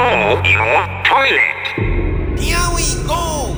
call 0.00 0.40
your 0.48 0.80
toilet. 1.04 1.60
Here 2.40 2.68
we 2.72 2.86
go. 3.04 3.52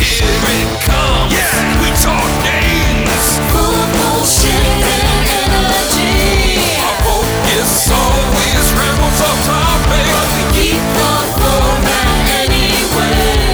Here 0.00 0.40
it 0.56 0.70
comes. 0.88 1.28
Yeah, 1.36 1.52
we 1.84 1.88
talk 2.00 2.32
games. 2.48 3.26
Full 3.52 3.74
of 3.76 3.88
bullshit 3.92 4.64
and 4.88 5.04
energy. 5.36 6.56
Our 6.80 6.96
focus 7.04 7.92
always 7.92 8.66
rambles 8.72 9.20
off 9.28 9.38
topic. 9.44 10.08
But 10.08 10.28
we 10.32 10.42
keep 10.56 10.80
the 10.96 11.12
format 11.36 12.08
anyway. 12.40 13.52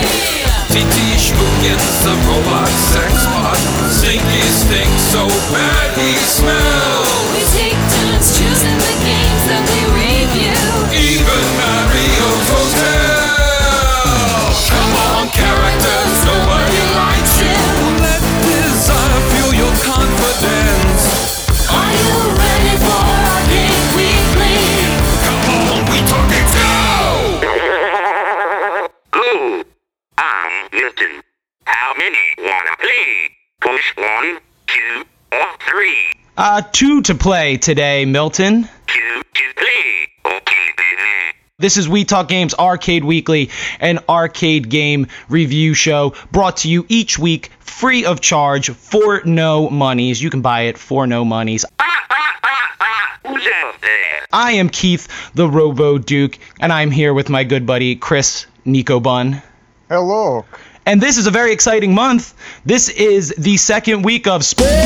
TT 0.71 0.95
Schmoogins, 1.19 1.91
the 2.07 2.15
robot 2.31 2.71
sex 2.71 3.27
bot. 3.35 3.59
Stinky 3.91 4.47
stinks 4.47 5.03
so 5.11 5.27
bad 5.51 5.99
he 5.99 6.15
smells. 6.23 7.11
We 7.35 7.43
take 7.51 7.75
turns 7.75 7.94
choosing 7.94 7.94
Even 10.95 11.43
Mario's 11.61 12.49
Hotel. 12.49 13.35
Come 14.73 14.95
on, 15.05 15.25
characters, 15.29 16.17
you. 16.25 17.53
Let 18.01 18.21
desire 18.41 19.21
fuel 19.29 19.53
your 19.61 19.75
confidence. 19.85 21.05
Are 21.69 21.93
you 21.93 22.09
ready 22.41 22.75
for 22.81 23.01
our 23.05 23.43
game? 23.53 23.85
Come 25.25 25.45
on, 25.69 25.81
we 25.93 25.99
talking! 26.09 26.49
Ooh, 29.17 29.65
I'm 30.19 30.53
Milton. 30.73 31.23
How 31.67 31.93
many 31.99 32.25
wanna 32.39 32.77
play? 32.79 33.31
Push 33.61 33.97
one, 33.97 34.39
two, 34.67 35.05
three. 35.69 36.13
Uh, 36.37 36.63
two 36.73 37.03
to 37.03 37.15
play 37.15 37.57
today, 37.57 38.05
Milton. 38.05 38.69
Two 38.87 39.23
to 39.35 39.45
play. 39.57 40.09
Okay, 40.27 40.67
baby. 40.77 41.39
This 41.65 41.79
is 41.79 41.89
We 41.89 42.05
Talk 42.05 42.29
Games 42.29 42.53
Arcade 42.53 43.05
Weekly, 43.05 43.49
an 43.81 44.01
arcade 44.07 44.69
game 44.69 45.07
review 45.31 45.73
show 45.73 46.13
brought 46.31 46.59
to 46.59 46.69
you 46.69 46.85
each 46.91 47.19
week 47.19 47.51
free 47.61 48.05
of 48.05 48.21
charge 48.21 48.69
for 48.69 49.23
no 49.25 49.71
monies. 49.71 50.23
You 50.23 50.29
can 50.29 50.43
buy 50.43 50.65
it 50.65 50.77
for 50.77 51.07
no 51.07 51.25
monies. 51.25 51.65
Who's 53.27 53.47
out 53.47 53.81
there? 53.81 54.27
I 54.31 54.53
am 54.53 54.69
Keith, 54.69 55.09
the 55.33 55.49
Robo 55.49 55.97
Duke, 55.97 56.39
and 56.61 56.71
I'm 56.71 56.91
here 56.91 57.15
with 57.15 57.31
my 57.31 57.45
good 57.45 57.65
buddy 57.65 57.97
Chris 57.97 58.45
Nico 58.67 59.01
Bun. 59.01 59.41
Hello. 59.89 60.45
And 60.85 61.01
this 61.01 61.17
is 61.17 61.27
a 61.27 61.31
very 61.31 61.55
exciting 61.55 61.95
month. 61.95 62.35
This 62.67 62.91
is 62.91 63.35
the 63.39 63.57
second 63.57 64.03
week 64.03 64.27
of 64.27 64.43
Sportuary. 64.43 64.85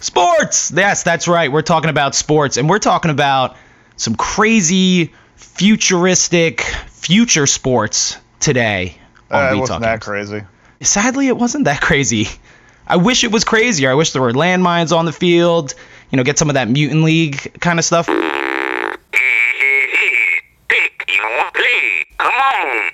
Sports. 0.00 0.72
Yes, 0.74 1.02
that's 1.02 1.28
right. 1.28 1.50
We're 1.50 1.62
talking 1.62 1.90
about 1.90 2.14
sports, 2.14 2.56
and 2.56 2.68
we're 2.68 2.78
talking 2.78 3.10
about 3.10 3.56
some 3.96 4.14
crazy, 4.14 5.12
futuristic, 5.36 6.60
future 6.88 7.46
sports 7.46 8.16
today. 8.40 8.96
on 9.30 9.44
Uh, 9.44 9.52
it 9.54 9.58
wasn't 9.58 9.80
that 9.82 9.92
Games. 10.00 10.04
crazy. 10.04 10.42
Sadly, 10.82 11.28
it 11.28 11.36
wasn't 11.36 11.64
that 11.66 11.80
crazy. 11.80 12.28
I 12.86 12.96
wish 12.96 13.24
it 13.24 13.30
was 13.30 13.44
crazier. 13.44 13.90
I 13.90 13.94
wish 13.94 14.12
there 14.12 14.22
were 14.22 14.32
landmines 14.32 14.96
on 14.96 15.04
the 15.04 15.12
field. 15.12 15.74
You 16.10 16.16
know, 16.16 16.24
get 16.24 16.38
some 16.38 16.48
of 16.50 16.54
that 16.54 16.68
mutant 16.68 17.04
league 17.04 17.60
kind 17.60 17.78
of 17.78 17.84
stuff. 17.84 18.06
Hey, 18.06 18.14
hey, 19.12 19.86
hey. 19.92 20.40
Pick 20.68 21.04
your 21.08 21.50
play. 21.52 22.04
Come 22.18 22.32
on. 22.34 22.90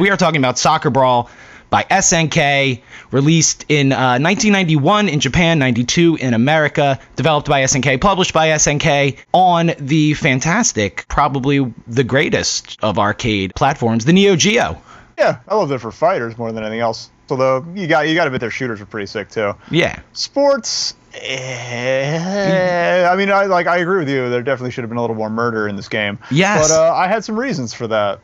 We 0.00 0.10
are 0.10 0.16
talking 0.16 0.40
about 0.40 0.58
Soccer 0.58 0.90
Brawl 0.90 1.28
by 1.70 1.84
SNK, 1.84 2.82
released 3.10 3.66
in 3.68 3.92
uh, 3.92 4.18
1991 4.18 5.08
in 5.08 5.20
Japan, 5.20 5.58
92 5.58 6.16
in 6.20 6.34
America, 6.34 6.98
developed 7.16 7.48
by 7.48 7.62
SNK, 7.62 8.00
published 8.00 8.32
by 8.32 8.48
SNK 8.48 9.18
on 9.32 9.72
the 9.78 10.14
fantastic, 10.14 11.06
probably 11.08 11.72
the 11.86 12.04
greatest 12.04 12.78
of 12.82 12.98
arcade 12.98 13.54
platforms, 13.54 14.04
the 14.04 14.12
Neo 14.12 14.36
Geo. 14.36 14.80
Yeah, 15.18 15.40
I 15.48 15.56
love 15.56 15.72
it 15.72 15.80
for 15.80 15.90
fighters 15.90 16.38
more 16.38 16.52
than 16.52 16.62
anything 16.62 16.80
else. 16.80 17.10
Although 17.30 17.66
you 17.74 17.86
got 17.86 18.08
you 18.08 18.14
got 18.14 18.24
to 18.24 18.28
admit 18.28 18.40
their 18.40 18.50
shooters 18.50 18.80
are 18.80 18.86
pretty 18.86 19.06
sick 19.06 19.28
too. 19.28 19.54
Yeah. 19.70 20.00
Sports. 20.12 20.94
Eh, 21.14 23.06
I 23.06 23.16
mean, 23.16 23.30
I 23.30 23.46
like 23.46 23.66
I 23.66 23.78
agree 23.78 23.98
with 23.98 24.08
you. 24.08 24.30
There 24.30 24.42
definitely 24.42 24.70
should 24.70 24.82
have 24.82 24.88
been 24.88 24.98
a 24.98 25.00
little 25.00 25.16
more 25.16 25.28
murder 25.28 25.68
in 25.68 25.76
this 25.76 25.88
game. 25.88 26.18
Yes. 26.30 26.68
But 26.68 26.74
uh, 26.74 26.94
I 26.94 27.08
had 27.08 27.24
some 27.24 27.38
reasons 27.38 27.74
for 27.74 27.86
that. 27.88 28.20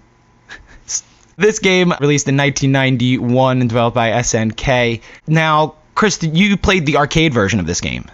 This 1.37 1.59
game 1.59 1.93
released 2.01 2.29
in 2.29 2.37
1991 2.37 3.61
and 3.61 3.69
developed 3.69 3.95
by 3.95 4.11
SNK. 4.11 5.01
Now, 5.27 5.75
Chris, 5.95 6.23
you 6.23 6.57
played 6.57 6.87
the 6.87 6.97
arcade 6.97 7.35
version 7.35 7.61
of 7.61 7.67
this 7.67 7.81
game. 7.81 8.05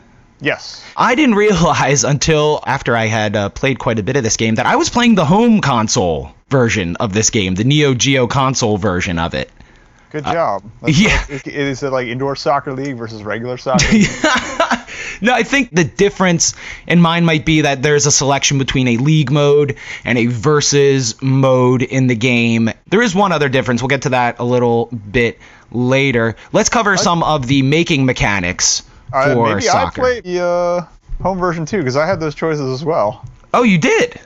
Yes. 0.41 0.83
I 0.97 1.15
didn't 1.15 1.35
realize 1.47 2.05
until 2.05 2.63
after 2.67 2.97
I 2.97 3.07
had 3.07 3.37
uh, 3.37 3.49
played 3.51 3.79
quite 3.79 3.99
a 3.99 4.03
bit 4.03 4.17
of 4.17 4.23
this 4.23 4.37
game 4.37 4.55
that 4.57 4.67
I 4.67 4.77
was 4.77 4.89
playing 4.89 5.15
the 5.15 5.25
home 5.25 5.61
console 5.61 6.33
version 6.49 6.97
of 6.97 7.13
this 7.13 7.31
game, 7.31 7.55
the 7.55 7.65
Neo 7.65 7.95
Geo 7.95 8.27
console 8.27 8.77
version 8.79 9.19
of 9.19 9.35
it. 9.35 9.51
Good 10.11 10.25
job. 10.25 10.63
That's- 10.81 10.83
Uh, 10.83 10.87
yeah. 11.09 11.25
Is, 11.29 11.43
is 11.43 11.83
it 11.83 11.91
like 11.93 12.09
indoor 12.09 12.35
soccer 12.37 12.73
league 12.73 12.97
versus 12.97 13.23
regular 13.23 13.57
soccer? 13.59 13.85
no, 15.21 15.33
I 15.33 15.43
think 15.43 15.71
the 15.71 15.85
difference 15.85 16.55
in 16.87 17.01
mine 17.01 17.25
might 17.25 17.45
be 17.45 17.63
that 17.63 17.83
there's 17.83 18.07
a 18.07 18.11
selection 18.11 18.59
between 18.59 18.89
a 18.89 18.97
league 18.97 19.31
mode 19.31 19.77
and 20.05 20.19
a 20.19 20.27
versus 20.27 21.21
mode 21.23 21.83
in 21.83 22.07
the 22.07 22.15
game. 22.17 22.71
There 22.89 23.03
is 23.03 23.15
one 23.15 23.33
other 23.33 23.49
difference. 23.49 23.83
We'll 23.83 23.89
get 23.89 24.03
to 24.03 24.11
that 24.11 24.39
a 24.39 24.45
little 24.45 24.87
bit 24.87 25.39
later. 25.71 26.37
Let's 26.53 26.69
cover 26.69 26.97
some 26.97 27.23
of 27.23 27.47
the 27.47 27.63
making 27.63 28.05
mechanics 28.07 28.83
Uh, 29.13 29.35
for 29.35 29.49
maybe 29.49 29.63
soccer. 29.63 30.01
I 30.01 30.05
played 30.05 30.25
the 30.25 30.45
uh, 30.45 30.87
home 31.23 31.39
version 31.39 31.67
too 31.67 31.79
because 31.79 31.97
I 31.97 32.07
had 32.07 32.21
those 32.21 32.35
choices 32.35 32.73
as 32.73 32.85
well. 32.85 33.25
oh, 33.55 33.63
you 33.63 33.79
did? 33.79 34.21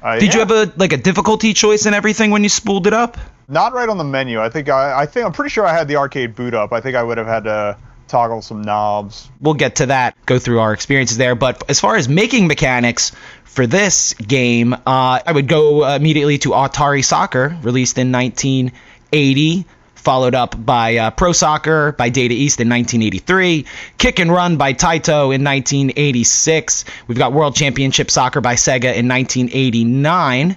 Uh, 0.00 0.18
Did 0.18 0.32
you 0.32 0.38
have 0.38 0.52
a 0.52 0.72
like 0.76 0.92
a 0.92 0.96
difficulty 0.96 1.52
choice 1.54 1.84
and 1.86 1.92
everything 1.94 2.30
when 2.30 2.44
you 2.44 2.48
spooled 2.48 2.86
it 2.86 2.92
up? 2.92 3.16
Not 3.48 3.72
right 3.72 3.88
on 3.88 3.98
the 3.98 4.04
menu. 4.04 4.40
I 4.40 4.48
think 4.48 4.68
I, 4.68 5.00
I 5.00 5.06
think 5.06 5.26
I'm 5.26 5.32
pretty 5.32 5.50
sure 5.50 5.66
I 5.66 5.72
had 5.74 5.88
the 5.88 5.96
arcade 5.96 6.36
boot 6.36 6.54
up. 6.54 6.72
I 6.72 6.80
think 6.80 6.94
I 6.94 7.02
would 7.02 7.18
have 7.18 7.26
had 7.26 7.44
to 7.44 7.76
toggle 8.08 8.42
some 8.42 8.62
knobs. 8.62 9.28
we'll 9.40 9.54
get 9.54 9.76
to 9.76 9.86
that, 9.86 10.16
go 10.26 10.38
through 10.38 10.60
our 10.60 10.72
experiences 10.72 11.16
there. 11.16 11.34
But 11.34 11.68
as 11.68 11.80
far 11.80 11.96
as 11.96 12.08
making 12.08 12.46
mechanics 12.46 13.12
for 13.44 13.66
this 13.66 14.14
game, 14.14 14.72
uh, 14.72 15.20
I 15.26 15.32
would 15.32 15.48
go 15.48 15.84
uh, 15.84 15.96
immediately 15.96 16.38
to 16.38 16.50
Atari 16.50 17.04
Soccer, 17.04 17.56
released 17.62 17.98
in 17.98 18.12
1980. 18.12 19.66
Followed 19.94 20.36
up 20.36 20.54
by 20.64 20.96
uh, 20.96 21.10
Pro 21.10 21.32
Soccer 21.32 21.92
by 21.92 22.08
Data 22.08 22.32
East 22.32 22.60
in 22.60 22.68
1983, 22.68 23.66
Kick 23.98 24.20
and 24.20 24.32
Run 24.32 24.56
by 24.56 24.72
Taito 24.72 25.34
in 25.34 25.44
1986. 25.44 26.84
We've 27.08 27.18
got 27.18 27.32
World 27.32 27.56
Championship 27.56 28.10
Soccer 28.10 28.40
by 28.40 28.54
Sega 28.54 28.94
in 28.94 29.08
1989. 29.08 30.56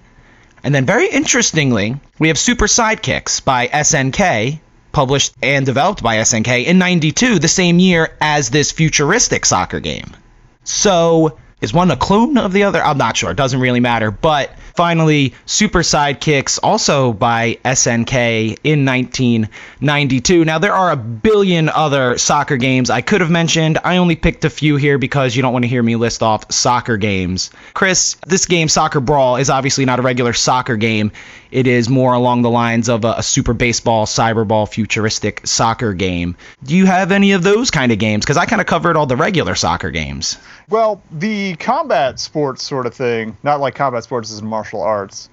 And 0.64 0.76
then, 0.76 0.86
very 0.86 1.10
interestingly, 1.10 1.96
we 2.20 2.28
have 2.28 2.38
Super 2.38 2.68
Sidekicks 2.68 3.44
by 3.44 3.68
SNK, 3.68 4.60
published 4.92 5.34
and 5.42 5.66
developed 5.66 6.04
by 6.04 6.18
SNK 6.18 6.66
in 6.66 6.78
92, 6.78 7.40
the 7.40 7.48
same 7.48 7.80
year 7.80 8.16
as 8.20 8.50
this 8.50 8.72
futuristic 8.72 9.46
soccer 9.46 9.80
game. 9.80 10.16
So, 10.64 11.38
is 11.62 11.74
one 11.74 11.92
a 11.92 11.96
clone 11.96 12.38
of 12.38 12.54
the 12.54 12.64
other? 12.64 12.84
I'm 12.84 12.98
not 12.98 13.16
sure. 13.16 13.32
It 13.32 13.38
doesn't 13.38 13.60
really 13.60 13.80
matter. 13.80 14.12
But 14.12 14.56
finally, 14.76 15.34
Super 15.46 15.80
Sidekicks, 15.80 16.60
also 16.62 17.14
by 17.14 17.60
SNK 17.64 18.58
in 18.64 18.86
1992. 18.86 20.44
Now, 20.44 20.58
there 20.58 20.74
are 20.74 20.92
a 20.92 20.96
billion 20.96 21.70
other 21.70 22.18
soccer 22.18 22.58
games 22.58 22.90
I 22.90 23.02
could 23.02 23.22
have 23.22 23.30
mentioned. 23.30 23.78
I 23.84 23.98
only 23.98 24.16
picked 24.16 24.44
a 24.44 24.50
few 24.50 24.76
here 24.76 24.98
because 24.98 25.36
you 25.36 25.42
don't 25.42 25.54
want 25.54 25.64
to 25.64 25.70
hear 25.70 25.84
me 25.84 25.96
list 25.96 26.24
off 26.24 26.52
soccer 26.52 26.98
games. 26.98 27.52
Chris, 27.74 28.18
this 28.26 28.46
game, 28.48 28.68
Soccer 28.68 29.00
Brawl, 29.00 29.38
is 29.38 29.50
obviously 29.50 29.86
not 29.86 30.00
a 30.00 30.02
regular 30.02 30.34
soccer 30.34 30.78
game. 30.78 31.12
It 31.52 31.68
is 31.68 31.90
more 31.90 32.14
along 32.14 32.44
the 32.44 32.50
lines 32.50 32.88
of 32.88 33.04
a, 33.04 33.16
a 33.18 33.24
Super 33.24 33.54
Baseball, 33.54 34.06
Cyberball, 34.06 34.70
futuristic 34.70 35.46
soccer 35.46 35.94
game. 35.94 36.38
Do 36.64 36.76
you 36.76 36.86
have 36.86 37.12
any 37.12 37.34
of 37.34 37.44
those 37.44 37.72
kind 37.72 37.92
of 37.92 38.00
games? 38.00 38.24
Because 38.26 38.38
I 38.38 38.46
kind 38.46 38.62
of 38.62 38.68
covered 38.68 38.96
all 38.96 39.06
the 39.06 39.18
regular 39.18 39.56
soccer 39.56 39.92
games. 39.92 40.38
Well, 40.72 41.02
the 41.12 41.56
combat 41.58 42.18
sports 42.18 42.64
sort 42.64 42.86
of 42.86 42.94
thing, 42.94 43.38
not 43.44 43.60
like 43.60 43.76
combat 43.76 44.06
sports 44.06 44.32
as 44.32 44.42
martial 44.42 44.82
arts, 44.82 45.30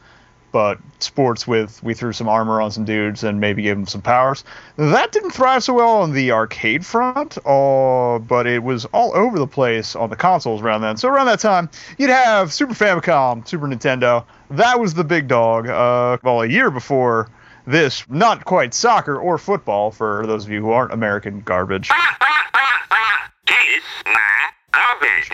but 0.51 0.79
sports 0.99 1.47
with 1.47 1.81
we 1.81 1.95
threw 1.95 2.13
some 2.13 2.29
armor 2.29 2.61
on 2.61 2.73
some 2.73 2.85
dudes 2.85 3.23
and 3.23 3.39
maybe 3.39 3.63
gave 3.63 3.77
them 3.77 3.87
some 3.87 4.03
powers. 4.03 4.43
That 4.75 5.13
didn't 5.13 5.31
thrive 5.31 5.63
so 5.63 5.75
well 5.75 5.99
on 6.03 6.13
the 6.13 6.33
arcade 6.33 6.85
front, 6.85 7.39
uh, 7.47 8.19
but 8.19 8.49
it 8.49 8.65
was 8.65 8.85
all 8.87 9.15
over 9.15 9.39
the 9.39 9.47
place 9.47 9.95
on 9.95 10.11
the 10.11 10.17
consoles 10.17 10.61
around 10.61 10.81
then. 10.81 10.97
So 10.97 11.09
around 11.09 11.27
that 11.27 11.39
time, 11.39 11.71
you'd 11.99 12.11
have 12.11 12.53
Super 12.53 12.75
Famicom, 12.75 13.47
Super 13.47 13.69
Nintendo. 13.69 14.25
That 14.51 14.81
was 14.81 14.95
the 14.95 15.05
big 15.05 15.29
dog. 15.29 15.69
Uh, 15.69 16.19
well, 16.25 16.43
a 16.43 16.47
year 16.49 16.73
before 16.73 17.31
this, 17.65 18.05
not 18.09 18.45
quite 18.45 18.75
soccer 18.75 19.17
or 19.17 19.39
football 19.39 19.93
for 19.93 20.27
those 20.27 20.47
of 20.47 20.51
you 20.51 20.63
who 20.63 20.73
aren't 20.73 20.93
American 20.93 21.43
garbage. 21.43 21.91
Kiss 23.47 23.85
my 24.05 24.51
garbage. 24.73 25.31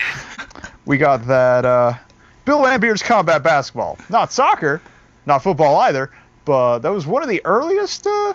We 0.85 0.97
got 0.97 1.27
that 1.27 1.65
uh, 1.65 1.93
Bill 2.45 2.59
Laimbeer's 2.59 3.01
combat 3.01 3.43
basketball. 3.43 3.97
Not 4.09 4.31
soccer, 4.31 4.81
not 5.25 5.39
football 5.43 5.79
either, 5.81 6.11
but 6.45 6.79
that 6.79 6.91
was 6.91 7.07
one 7.07 7.23
of 7.23 7.29
the 7.29 7.41
earliest 7.45 8.05
uh, 8.05 8.33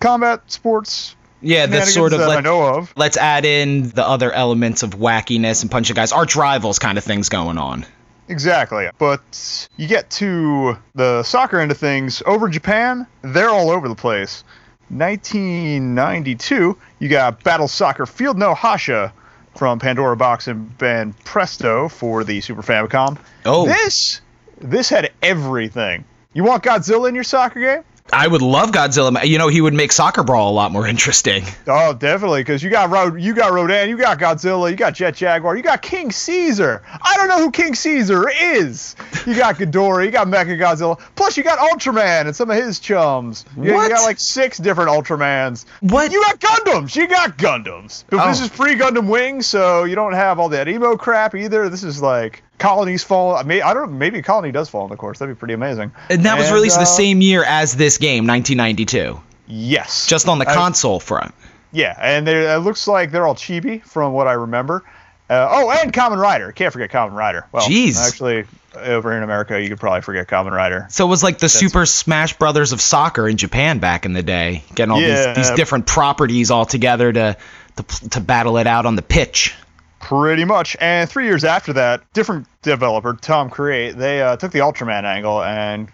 combat 0.00 0.40
sports. 0.50 1.14
Yeah, 1.42 1.66
that's 1.66 1.92
sort 1.92 2.14
of 2.14 2.20
that 2.20 2.30
I 2.30 2.40
know 2.40 2.64
of. 2.64 2.92
let's 2.96 3.18
add 3.18 3.44
in 3.44 3.90
the 3.90 4.06
other 4.06 4.32
elements 4.32 4.82
of 4.82 4.90
wackiness 4.92 5.62
and 5.62 5.70
punching 5.70 5.94
guys, 5.94 6.12
arch 6.12 6.34
rivals 6.34 6.78
kind 6.78 6.96
of 6.96 7.04
things 7.04 7.28
going 7.28 7.58
on. 7.58 7.84
Exactly. 8.28 8.88
But 8.98 9.68
you 9.76 9.86
get 9.86 10.10
to 10.12 10.76
the 10.94 11.22
soccer 11.22 11.60
end 11.60 11.70
of 11.70 11.78
things 11.78 12.22
over 12.26 12.48
Japan, 12.48 13.06
they're 13.22 13.50
all 13.50 13.70
over 13.70 13.86
the 13.86 13.94
place. 13.94 14.44
1992, 14.88 16.76
you 16.98 17.08
got 17.08 17.42
Battle 17.44 17.68
Soccer 17.68 18.06
Field 18.06 18.38
No 18.38 18.54
Hasha 18.54 19.12
from 19.56 19.78
Pandora 19.78 20.16
Box 20.16 20.48
and 20.48 20.76
Banpresto 20.78 21.90
for 21.90 22.24
the 22.24 22.40
Super 22.40 22.62
Famicom. 22.62 23.18
Oh. 23.44 23.66
This 23.66 24.20
this 24.58 24.88
had 24.88 25.12
everything. 25.22 26.04
You 26.32 26.44
want 26.44 26.62
Godzilla 26.62 27.08
in 27.08 27.14
your 27.14 27.24
soccer 27.24 27.60
game? 27.60 27.84
I 28.12 28.26
would 28.28 28.42
love 28.42 28.70
Godzilla. 28.70 29.24
You 29.26 29.38
know, 29.38 29.48
he 29.48 29.60
would 29.60 29.74
make 29.74 29.90
Soccer 29.90 30.22
Brawl 30.22 30.50
a 30.50 30.54
lot 30.54 30.70
more 30.70 30.86
interesting. 30.86 31.44
Oh, 31.66 31.92
definitely, 31.92 32.40
because 32.40 32.62
you 32.62 32.70
got 32.70 32.90
Rod, 32.90 33.20
you 33.20 33.34
got 33.34 33.52
Rodan, 33.52 33.88
you 33.88 33.96
got 33.96 34.18
Godzilla, 34.18 34.70
you 34.70 34.76
got 34.76 34.94
Jet 34.94 35.16
Jaguar, 35.16 35.56
you 35.56 35.62
got 35.62 35.82
King 35.82 36.12
Caesar. 36.12 36.82
I 37.02 37.16
don't 37.16 37.28
know 37.28 37.38
who 37.38 37.50
King 37.50 37.74
Caesar 37.74 38.28
is. 38.30 38.94
You 39.26 39.34
got 39.36 39.56
Ghidorah, 39.58 40.04
you 40.04 40.12
got 40.12 40.28
Mecha 40.28 40.56
Godzilla, 40.58 41.00
plus 41.16 41.36
you 41.36 41.42
got 41.42 41.58
Ultraman 41.58 42.26
and 42.26 42.36
some 42.36 42.48
of 42.50 42.56
his 42.56 42.78
chums. 42.78 43.44
You, 43.56 43.74
What? 43.74 43.82
you 43.84 43.88
got 43.88 44.04
like 44.04 44.20
six 44.20 44.58
different 44.58 44.90
Ultramans. 44.90 45.64
What? 45.80 46.12
You 46.12 46.22
got 46.22 46.38
Gundams. 46.40 46.94
You 46.94 47.08
got 47.08 47.36
Gundams. 47.36 48.04
But 48.08 48.28
this 48.28 48.40
Oh. 48.40 48.44
is 48.44 48.50
pre 48.50 48.76
Gundam 48.76 49.08
Wing, 49.08 49.42
so 49.42 49.82
you 49.84 49.96
don't 49.96 50.12
have 50.14 50.38
all 50.38 50.50
that 50.50 50.68
emo 50.68 50.96
crap 50.96 51.34
either. 51.34 51.68
This 51.68 51.82
is 51.82 52.00
like 52.00 52.42
colonies 52.58 53.04
fall. 53.04 53.34
I 53.36 53.42
mean, 53.42 53.62
I 53.62 53.74
don't. 53.74 53.92
know, 53.92 53.96
Maybe 53.98 54.18
a 54.18 54.22
colony 54.22 54.52
does 54.52 54.68
fall 54.68 54.84
in 54.84 54.90
the 54.90 54.96
course. 54.96 55.18
That'd 55.18 55.34
be 55.34 55.38
pretty 55.38 55.54
amazing. 55.54 55.92
And 56.10 56.24
that 56.24 56.38
was 56.38 56.50
released 56.52 56.76
uh, 56.76 56.80
the 56.80 56.86
same 56.86 57.20
year 57.20 57.44
as 57.44 57.74
this 57.76 57.98
game, 57.98 58.26
1992, 58.26 59.20
Yes. 59.48 60.06
just 60.06 60.28
on 60.28 60.38
the 60.38 60.48
I- 60.48 60.54
console 60.54 61.00
front. 61.00 61.34
Yeah, 61.72 61.94
and 62.00 62.26
it 62.28 62.60
looks 62.62 62.88
like 62.88 63.10
they're 63.10 63.26
all 63.26 63.34
chibi 63.34 63.82
from 63.82 64.12
what 64.14 64.26
I 64.26 64.32
remember. 64.32 64.82
Uh, 65.28 65.48
oh, 65.50 65.70
and 65.70 65.92
Kamen 65.92 66.16
Rider. 66.16 66.52
Can't 66.52 66.72
forget 66.72 66.90
Kamen 66.90 67.12
Rider. 67.12 67.46
Well, 67.52 67.68
Jeez. 67.68 67.98
actually, 67.98 68.44
over 68.76 69.10
here 69.10 69.18
in 69.18 69.24
America, 69.24 69.60
you 69.60 69.68
could 69.68 69.80
probably 69.80 70.00
forget 70.00 70.28
Kamen 70.28 70.52
Rider. 70.52 70.86
So 70.88 71.04
it 71.04 71.08
was 71.10 71.22
like 71.24 71.38
the 71.38 71.48
Super 71.48 71.84
Smash 71.84 72.38
Brothers 72.38 72.72
of 72.72 72.80
soccer 72.80 73.28
in 73.28 73.36
Japan 73.36 73.78
back 73.80 74.06
in 74.06 74.12
the 74.12 74.22
day, 74.22 74.62
getting 74.74 74.92
all 74.92 75.00
Yeah. 75.02 75.34
these, 75.34 75.48
these 75.48 75.56
different 75.56 75.86
properties 75.86 76.50
all 76.52 76.64
together 76.64 77.12
to, 77.12 77.36
to 77.76 78.08
to 78.10 78.20
battle 78.20 78.56
it 78.58 78.68
out 78.68 78.86
on 78.86 78.94
the 78.96 79.02
pitch. 79.02 79.54
Pretty 80.06 80.44
much. 80.44 80.76
And 80.80 81.10
three 81.10 81.24
years 81.24 81.42
after 81.42 81.72
that, 81.72 82.12
different 82.12 82.46
developer, 82.62 83.14
Tom 83.14 83.50
Create, 83.50 83.96
they 83.96 84.22
uh, 84.22 84.36
took 84.36 84.52
the 84.52 84.60
Ultraman 84.60 85.02
angle 85.02 85.42
and 85.42 85.88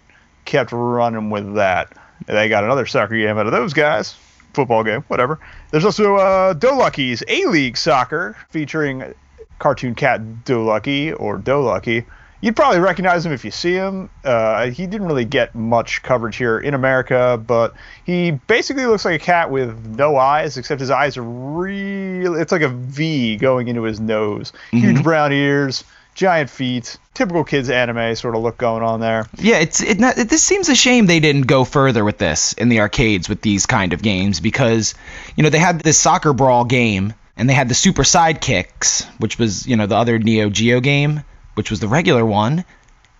kept 0.45 0.71
running 0.71 1.31
with 1.31 1.55
that. 1.55 1.97
They 2.27 2.47
got 2.47 2.63
another 2.63 2.85
soccer 2.85 3.17
game 3.17 3.39
out 3.39 3.47
of 3.47 3.51
those 3.51 3.73
guys. 3.73 4.13
Football 4.53 4.83
game, 4.83 5.01
whatever. 5.07 5.39
There's 5.71 5.83
also 5.83 6.17
uh, 6.17 6.53
Dolucky's 6.53 7.23
A 7.27 7.45
League 7.45 7.75
Soccer 7.75 8.37
featuring 8.49 9.15
cartoon 9.57 9.95
cat 9.95 10.21
Dolucky 10.45 11.19
or 11.19 11.39
Dolucky. 11.39 12.05
You'd 12.43 12.57
probably 12.57 12.81
recognize 12.81 13.25
him 13.25 13.31
if 13.31 13.45
you 13.45 13.51
see 13.51 13.71
him. 13.71 14.09
Uh, 14.21 14.69
he 14.69 14.85
didn't 14.85 15.07
really 15.07 15.23
get 15.23 15.55
much 15.55 16.03
coverage 16.03 16.35
here 16.35 16.59
in 16.59 16.73
America, 16.73 17.41
but 17.47 17.73
he 18.05 18.31
basically 18.31 18.85
looks 18.85 19.05
like 19.05 19.21
a 19.21 19.23
cat 19.23 19.49
with 19.49 19.85
no 19.85 20.17
eyes, 20.17 20.57
except 20.57 20.81
his 20.81 20.91
eyes 20.91 21.15
are 21.15 21.23
real. 21.23 22.35
It's 22.35 22.51
like 22.51 22.61
a 22.61 22.67
V 22.67 23.37
going 23.37 23.69
into 23.69 23.83
his 23.83 24.01
nose. 24.01 24.51
Huge 24.71 25.01
brown 25.03 25.31
ears, 25.31 25.85
giant 26.15 26.49
feet. 26.49 26.97
Typical 27.13 27.45
kids 27.45 27.69
anime 27.69 28.13
sort 28.17 28.35
of 28.35 28.41
look 28.41 28.57
going 28.57 28.83
on 28.83 28.99
there. 28.99 29.25
Yeah, 29.37 29.59
it's 29.59 29.81
it, 29.81 29.97
not, 30.01 30.17
it. 30.17 30.27
This 30.27 30.43
seems 30.43 30.67
a 30.67 30.75
shame 30.75 31.05
they 31.05 31.21
didn't 31.21 31.43
go 31.43 31.63
further 31.63 32.03
with 32.03 32.17
this 32.17 32.51
in 32.51 32.67
the 32.67 32.81
arcades 32.81 33.29
with 33.29 33.41
these 33.41 33.65
kind 33.67 33.93
of 33.93 34.01
games 34.01 34.41
because, 34.41 34.95
you 35.37 35.43
know, 35.43 35.49
they 35.49 35.59
had 35.59 35.79
this 35.79 35.97
soccer 35.97 36.33
brawl 36.33 36.65
game 36.65 37.13
and 37.37 37.49
they 37.49 37.53
had 37.53 37.69
the 37.69 37.73
Super 37.73 38.03
Sidekicks, 38.03 39.05
which 39.19 39.39
was 39.39 39.65
you 39.65 39.77
know 39.77 39.85
the 39.85 39.95
other 39.95 40.19
Neo 40.19 40.49
Geo 40.49 40.81
game, 40.81 41.23
which 41.55 41.69
was 41.69 41.79
the 41.79 41.87
regular 41.87 42.25
one, 42.25 42.65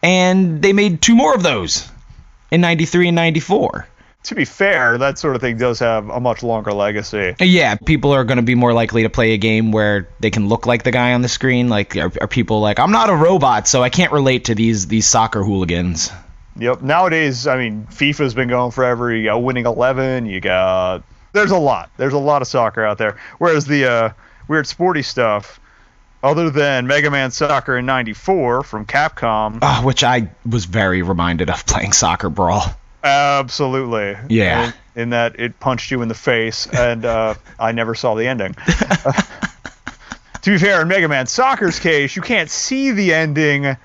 and 0.02 0.62
they 0.62 0.74
made 0.74 1.02
two 1.02 1.16
more 1.16 1.34
of 1.34 1.44
those 1.44 1.90
in 2.52 2.62
'93 2.62 3.10
and 3.10 3.16
'94. 3.16 3.88
To 4.24 4.36
be 4.36 4.46
fair, 4.46 4.98
that 5.00 5.20
sort 5.20 5.36
of 5.36 5.42
thing 5.42 5.58
does 5.58 5.80
have 5.80 6.10
a 6.10 6.20
much 6.20 6.44
longer 6.44 6.72
legacy. 6.72 7.36
Yeah, 7.40 7.76
people 7.76 8.14
are 8.14 8.24
going 8.24 8.38
to 8.38 8.44
be 8.44 8.56
more 8.56 8.72
likely 8.72 9.04
to 9.04 9.10
play 9.10 9.34
a 9.34 9.38
game 9.38 9.74
where 9.74 10.08
they 10.22 10.30
can 10.30 10.48
look 10.48 10.66
like 10.66 10.84
the 10.84 10.92
guy 10.92 11.14
on 11.14 11.22
the 11.22 11.28
screen. 11.28 11.68
Like, 11.68 11.98
are, 11.98 12.12
are 12.22 12.28
people 12.28 12.62
like, 12.62 12.80
I'm 12.80 12.92
not 12.92 13.10
a 13.10 13.16
robot, 13.16 13.68
so 13.68 13.84
I 13.84 13.90
can't 13.90 14.14
relate 14.14 14.46
to 14.46 14.56
these 14.56 14.88
these 14.88 15.06
soccer 15.06 15.44
hooligans. 15.44 16.10
Yep. 16.58 16.84
Nowadays, 16.84 17.48
I 17.48 17.58
mean, 17.58 17.88
FIFA's 17.88 18.34
been 18.34 18.48
going 18.48 18.72
forever. 18.72 19.14
You 19.14 19.26
got 19.26 19.44
Winning 19.44 19.66
Eleven. 19.66 20.26
You 20.26 20.40
got 20.40 21.04
there's 21.34 21.52
a 21.52 21.58
lot. 21.58 21.92
There's 21.98 22.14
a 22.14 22.20
lot 22.20 22.42
of 22.42 22.48
soccer 22.48 22.86
out 22.86 22.98
there. 22.98 23.18
Whereas 23.40 23.66
the 23.66 23.92
uh, 23.92 24.10
weird 24.48 24.68
sporty 24.68 25.02
stuff, 25.02 25.60
other 26.24 26.50
than 26.50 26.88
Mega 26.88 27.12
Man 27.12 27.30
Soccer 27.32 27.78
in 27.78 27.86
'94 27.86 28.64
from 28.64 28.86
Capcom, 28.86 29.60
Uh, 29.62 29.82
which 29.84 30.04
I 30.04 30.30
was 30.50 30.66
very 30.66 31.02
reminded 31.04 31.50
of 31.50 31.66
playing 31.68 31.92
Soccer 31.92 32.30
Brawl. 32.30 32.64
absolutely. 33.04 34.16
Yeah. 34.30 34.68
In, 34.68 34.74
in 35.04 35.10
that 35.10 35.40
it 35.40 35.60
punched 35.60 35.92
you 35.92 36.02
in 36.02 36.08
the 36.08 36.14
face, 36.16 36.68
and 36.68 37.04
uh, 37.06 37.34
I 37.60 37.72
never 37.74 37.94
saw 37.96 38.16
the 38.16 38.28
ending. 38.28 38.54
to 40.42 40.52
be 40.52 40.58
fair, 40.58 40.82
in 40.82 40.88
Mega 40.88 41.08
Man 41.08 41.28
Soccer's 41.28 41.80
case, 41.80 42.16
you 42.16 42.22
can't 42.22 42.50
see 42.50 42.92
the 42.92 43.14
ending 43.14 43.76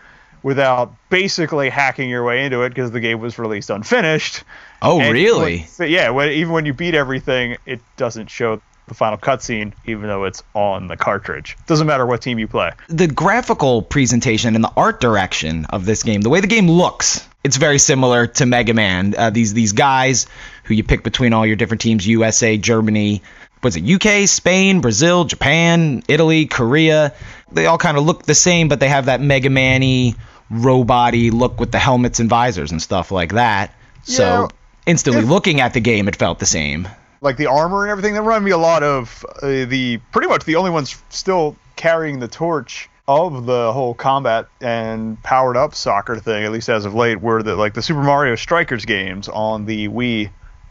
without 0.42 0.94
basically 1.10 1.68
hacking 1.68 2.08
your 2.08 2.22
way 2.24 2.44
into 2.44 2.62
it 2.62 2.68
because 2.68 2.90
the 2.92 3.00
game 3.00 3.20
was 3.20 3.38
released 3.38 3.70
unfinished. 3.70 4.44
Oh, 4.80 5.00
And 5.00 5.12
really? 5.12 5.66
when- 5.78 5.90
yeah, 5.90 6.10
when, 6.10 6.30
even 6.30 6.52
when 6.52 6.64
you 6.66 6.72
beat 6.72 6.94
everything, 6.94 7.56
it 7.66 7.80
doesn't 7.96 8.28
show 8.30 8.60
the 8.88 8.94
final 8.94 9.18
cutscene, 9.18 9.72
even 9.84 10.02
though 10.08 10.24
it's 10.24 10.42
on 10.54 10.86
the 10.88 10.96
cartridge. 10.96 11.56
Doesn't 11.66 11.86
matter 11.86 12.04
what 12.06 12.22
team 12.22 12.38
you 12.38 12.48
play. 12.48 12.72
The 12.88 13.06
graphical 13.06 13.82
presentation 13.82 14.54
and 14.54 14.64
the 14.64 14.72
art 14.76 15.00
direction 15.00 15.66
of 15.66 15.84
this 15.84 16.02
game, 16.02 16.20
the 16.22 16.28
way 16.30 16.40
the 16.40 16.46
game 16.46 16.68
looks, 16.68 17.26
it's 17.44 17.56
very 17.56 17.78
similar 17.78 18.26
to 18.26 18.46
Mega 18.46 18.74
Man. 18.74 19.14
Uh, 19.16 19.30
these 19.30 19.54
these 19.54 19.72
guys 19.72 20.26
who 20.64 20.74
you 20.74 20.84
pick 20.84 21.02
between 21.02 21.32
all 21.32 21.46
your 21.46 21.56
different 21.56 21.80
teams: 21.80 22.06
USA, 22.06 22.56
Germany, 22.56 23.22
was 23.62 23.76
it 23.76 23.84
UK, 23.84 24.28
Spain, 24.28 24.80
Brazil, 24.80 25.24
Japan, 25.24 26.02
Italy, 26.08 26.46
Korea. 26.46 27.14
They 27.52 27.66
all 27.66 27.78
kind 27.78 27.96
of 27.96 28.04
look 28.04 28.24
the 28.24 28.34
same, 28.34 28.68
but 28.68 28.80
they 28.80 28.88
have 28.88 29.06
that 29.06 29.20
Mega 29.20 29.50
Man-y, 29.50 30.14
robot-y 30.50 31.30
look 31.32 31.60
with 31.60 31.72
the 31.72 31.78
helmets 31.78 32.20
and 32.20 32.28
visors 32.28 32.72
and 32.72 32.82
stuff 32.82 33.10
like 33.10 33.32
that. 33.34 33.74
So 34.02 34.48
instantly 34.86 35.22
If- 35.22 35.28
looking 35.28 35.60
at 35.60 35.74
the 35.74 35.80
game, 35.80 36.08
it 36.08 36.16
felt 36.16 36.38
the 36.38 36.46
same. 36.46 36.88
Like 37.20 37.36
the 37.36 37.46
armor 37.46 37.82
and 37.84 37.90
everything, 37.90 38.14
that 38.14 38.22
reminded 38.22 38.44
me 38.44 38.50
a 38.52 38.58
lot 38.58 38.82
of 38.82 39.24
uh, 39.42 39.64
the 39.64 39.98
pretty 40.12 40.28
much 40.28 40.44
the 40.44 40.56
only 40.56 40.70
ones 40.70 41.02
still 41.08 41.56
carrying 41.76 42.20
the 42.20 42.28
torch 42.28 42.88
of 43.08 43.46
the 43.46 43.72
whole 43.72 43.94
combat 43.94 44.46
and 44.60 45.20
powered 45.22 45.56
up 45.56 45.74
soccer 45.74 46.16
thing, 46.18 46.44
at 46.44 46.52
least 46.52 46.68
as 46.68 46.84
of 46.84 46.94
late, 46.94 47.20
were 47.20 47.42
the 47.42 47.56
like 47.56 47.74
the 47.74 47.82
Super 47.82 48.02
Mario 48.02 48.34
Strikers 48.36 48.84
games 48.84 49.28
on 49.28 49.64
the 49.66 49.88
Wii. 49.88 50.30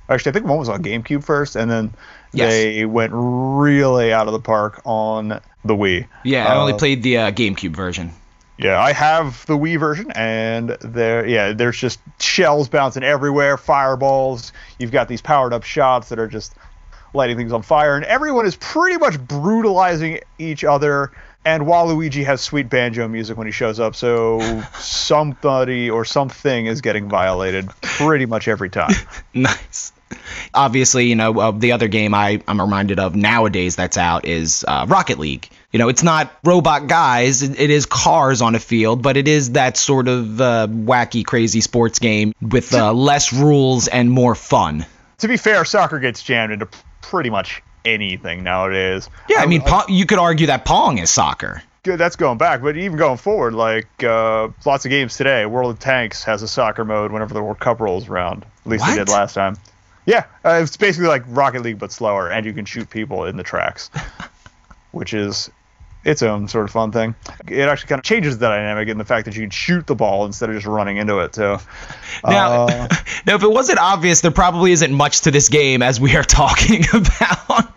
Actually, 0.09 0.29
I 0.29 0.33
think 0.33 0.45
one 0.45 0.57
was 0.57 0.69
on 0.69 0.81
GameCube 0.83 1.23
first, 1.23 1.55
and 1.55 1.69
then 1.69 1.93
Yes. 2.33 2.51
they 2.51 2.85
went 2.85 3.11
really 3.13 4.13
out 4.13 4.27
of 4.27 4.33
the 4.33 4.39
park 4.39 4.81
on 4.85 5.29
the 5.65 5.73
Wii. 5.75 6.07
Yeah, 6.23 6.45
I 6.47 6.55
only 6.57 6.73
Uh, 6.73 6.77
played 6.77 7.01
the 7.03 7.17
uh, 7.17 7.31
GameCube 7.31 7.75
version. 7.75 8.11
Yeah, 8.57 8.81
I 8.81 8.91
have 8.91 9.45
the 9.45 9.57
Wii 9.57 9.79
version, 9.79 10.11
and 10.11 10.69
there, 10.81 11.27
yeah, 11.27 11.53
there's 11.53 11.77
just 11.77 11.99
shells 12.19 12.69
bouncing 12.69 13.03
everywhere, 13.03 13.55
fireballs. 13.55 14.51
You've 14.79 14.91
got 14.91 15.07
these 15.07 15.21
powered 15.21 15.53
up 15.53 15.63
shots 15.63 16.09
that 16.09 16.17
are 16.17 16.27
just 16.27 16.55
lighting 17.13 17.37
things 17.37 17.53
on 17.53 17.61
fire, 17.61 17.95
and 17.95 18.03
everyone 18.05 18.47
is 18.47 18.55
pretty 18.55 18.97
much 18.97 19.19
brutalizing 19.19 20.21
each 20.39 20.63
other. 20.63 21.11
And 21.45 21.63
Waluigi 21.63 22.25
has 22.25 22.41
sweet 22.41 22.67
banjo 22.67 23.07
music 23.07 23.37
when 23.37 23.47
he 23.47 23.53
shows 23.53 23.79
up, 23.79 23.95
so 23.95 24.63
somebody 24.79 25.89
or 25.89 26.03
something 26.03 26.65
is 26.65 26.81
getting 26.81 27.07
violated 27.07 27.69
pretty 27.81 28.25
much 28.25 28.47
every 28.47 28.69
time. 28.69 28.93
nice. 29.35 29.93
Obviously, 30.53 31.05
you 31.05 31.15
know, 31.15 31.39
uh, 31.39 31.51
the 31.51 31.73
other 31.73 31.87
game 31.87 32.13
I, 32.13 32.41
I'm 32.47 32.59
reminded 32.59 32.99
of 32.99 33.15
nowadays 33.15 33.75
that's 33.75 33.97
out 33.97 34.25
is 34.25 34.65
uh, 34.67 34.85
Rocket 34.89 35.19
League. 35.19 35.49
You 35.73 35.79
know, 35.79 35.89
it's 35.89 36.03
not 36.03 36.31
robot 36.45 36.87
guys, 36.87 37.43
it, 37.43 37.59
it 37.59 37.69
is 37.69 37.85
cars 37.85 38.41
on 38.41 38.55
a 38.55 38.59
field, 38.59 39.01
but 39.01 39.17
it 39.17 39.27
is 39.27 39.51
that 39.51 39.75
sort 39.75 40.07
of 40.07 40.39
uh, 40.39 40.67
wacky, 40.69 41.25
crazy 41.25 41.59
sports 41.61 41.99
game 41.99 42.33
with 42.41 42.73
uh, 42.73 42.93
less 42.93 43.33
rules 43.33 43.87
and 43.89 44.09
more 44.09 44.33
fun. 44.33 44.85
to 45.17 45.27
be 45.27 45.35
fair, 45.35 45.65
soccer 45.65 45.99
gets 45.99 46.23
jammed 46.23 46.53
into 46.53 46.67
pretty 47.01 47.29
much 47.29 47.61
anything 47.83 48.43
nowadays. 48.43 49.09
Yeah, 49.29 49.39
I 49.39 49.45
mean, 49.45 49.61
po- 49.61 49.87
you 49.89 50.05
could 50.05 50.19
argue 50.19 50.47
that 50.47 50.63
Pong 50.63 50.99
is 50.99 51.09
soccer. 51.09 51.61
that's 51.83 52.15
going 52.15 52.37
back, 52.37 52.61
but 52.61 52.77
even 52.77 52.97
going 52.97 53.17
forward, 53.17 53.53
like 53.53 54.03
uh, 54.03 54.47
lots 54.65 54.85
of 54.85 54.89
games 54.89 55.17
today, 55.17 55.45
World 55.45 55.73
of 55.73 55.79
Tanks 55.79 56.23
has 56.23 56.43
a 56.43 56.47
soccer 56.47 56.85
mode 56.85 57.11
whenever 57.11 57.33
the 57.33 57.43
World 57.43 57.59
Cup 57.59 57.81
rolls 57.81 58.07
around. 58.09 58.45
At 58.65 58.67
least 58.71 58.83
What? 58.83 58.91
they 58.91 58.97
did 58.99 59.09
last 59.09 59.33
time. 59.33 59.57
Yeah, 60.05 60.23
uh, 60.45 60.59
it's 60.63 60.77
basically 60.77 61.09
like 61.09 61.23
Rocket 61.27 61.61
League 61.63 61.79
but 61.79 61.91
slower, 61.91 62.29
and 62.31 62.45
you 62.45 62.53
can 62.53 62.63
shoot 62.63 62.89
people 62.89 63.25
in 63.25 63.35
the 63.35 63.43
tracks, 63.43 63.89
which 64.91 65.13
is 65.13 65.49
its 66.03 66.21
own 66.23 66.47
sort 66.47 66.65
of 66.65 66.71
fun 66.71 66.91
thing. 66.91 67.15
It 67.47 67.67
actually 67.67 67.89
kind 67.89 67.99
of 67.99 68.05
changes 68.05 68.37
the 68.37 68.47
dynamic 68.47 68.87
in 68.87 68.97
the 68.97 69.05
fact 69.05 69.25
that 69.25 69.35
you 69.35 69.41
can 69.41 69.49
shoot 69.49 69.85
the 69.87 69.95
ball 69.95 70.25
instead 70.25 70.49
of 70.49 70.55
just 70.55 70.65
running 70.65 70.97
into 70.97 71.19
it. 71.19 71.35
So 71.35 71.59
Now, 72.23 72.67
uh, 72.67 72.87
now, 73.25 73.35
if 73.35 73.43
it 73.43 73.51
wasn't 73.51 73.79
obvious, 73.79 74.21
there 74.21 74.31
probably 74.31 74.71
isn't 74.71 74.93
much 74.93 75.21
to 75.21 75.31
this 75.31 75.49
game 75.49 75.81
as 75.81 75.99
we 75.99 76.15
are 76.15 76.23
talking 76.23 76.85
about 76.93 77.73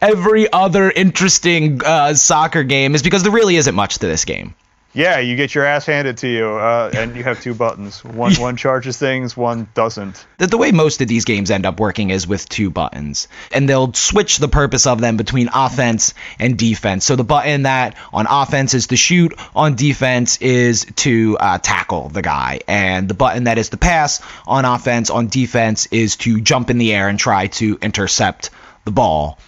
every 0.00 0.52
other 0.52 0.90
interesting 0.90 1.80
uh, 1.84 2.14
soccer 2.14 2.62
game, 2.62 2.94
is 2.94 3.02
because 3.02 3.22
there 3.22 3.32
really 3.32 3.56
isn't 3.56 3.74
much 3.74 3.98
to 3.98 4.06
this 4.06 4.24
game. 4.24 4.54
Yeah, 4.94 5.18
you 5.18 5.34
get 5.34 5.54
your 5.54 5.64
ass 5.64 5.86
handed 5.86 6.18
to 6.18 6.28
you, 6.28 6.46
uh, 6.46 6.90
and 6.94 7.16
you 7.16 7.24
have 7.24 7.40
two 7.40 7.52
buttons. 7.52 8.04
One 8.04 8.32
one 8.38 8.56
charges 8.56 8.96
things, 8.96 9.36
one 9.36 9.66
doesn't. 9.74 10.24
The, 10.38 10.46
the 10.46 10.56
way 10.56 10.70
most 10.70 11.00
of 11.00 11.08
these 11.08 11.24
games 11.24 11.50
end 11.50 11.66
up 11.66 11.80
working 11.80 12.10
is 12.10 12.26
with 12.26 12.48
two 12.48 12.70
buttons, 12.70 13.26
and 13.52 13.68
they'll 13.68 13.92
switch 13.92 14.38
the 14.38 14.48
purpose 14.48 14.86
of 14.86 15.00
them 15.00 15.16
between 15.16 15.50
offense 15.52 16.14
and 16.38 16.56
defense. 16.56 17.04
So 17.04 17.16
the 17.16 17.24
button 17.24 17.64
that 17.64 17.96
on 18.12 18.26
offense 18.30 18.72
is 18.72 18.86
to 18.88 18.96
shoot, 18.96 19.34
on 19.54 19.74
defense 19.74 20.40
is 20.40 20.86
to 20.96 21.36
uh, 21.40 21.58
tackle 21.58 22.08
the 22.08 22.22
guy, 22.22 22.60
and 22.68 23.08
the 23.08 23.14
button 23.14 23.44
that 23.44 23.58
is 23.58 23.70
to 23.70 23.76
pass 23.76 24.22
on 24.46 24.64
offense, 24.64 25.10
on 25.10 25.26
defense 25.26 25.86
is 25.86 26.16
to 26.18 26.40
jump 26.40 26.70
in 26.70 26.78
the 26.78 26.94
air 26.94 27.08
and 27.08 27.18
try 27.18 27.48
to 27.48 27.78
intercept 27.82 28.50
the 28.84 28.92
ball. 28.92 29.38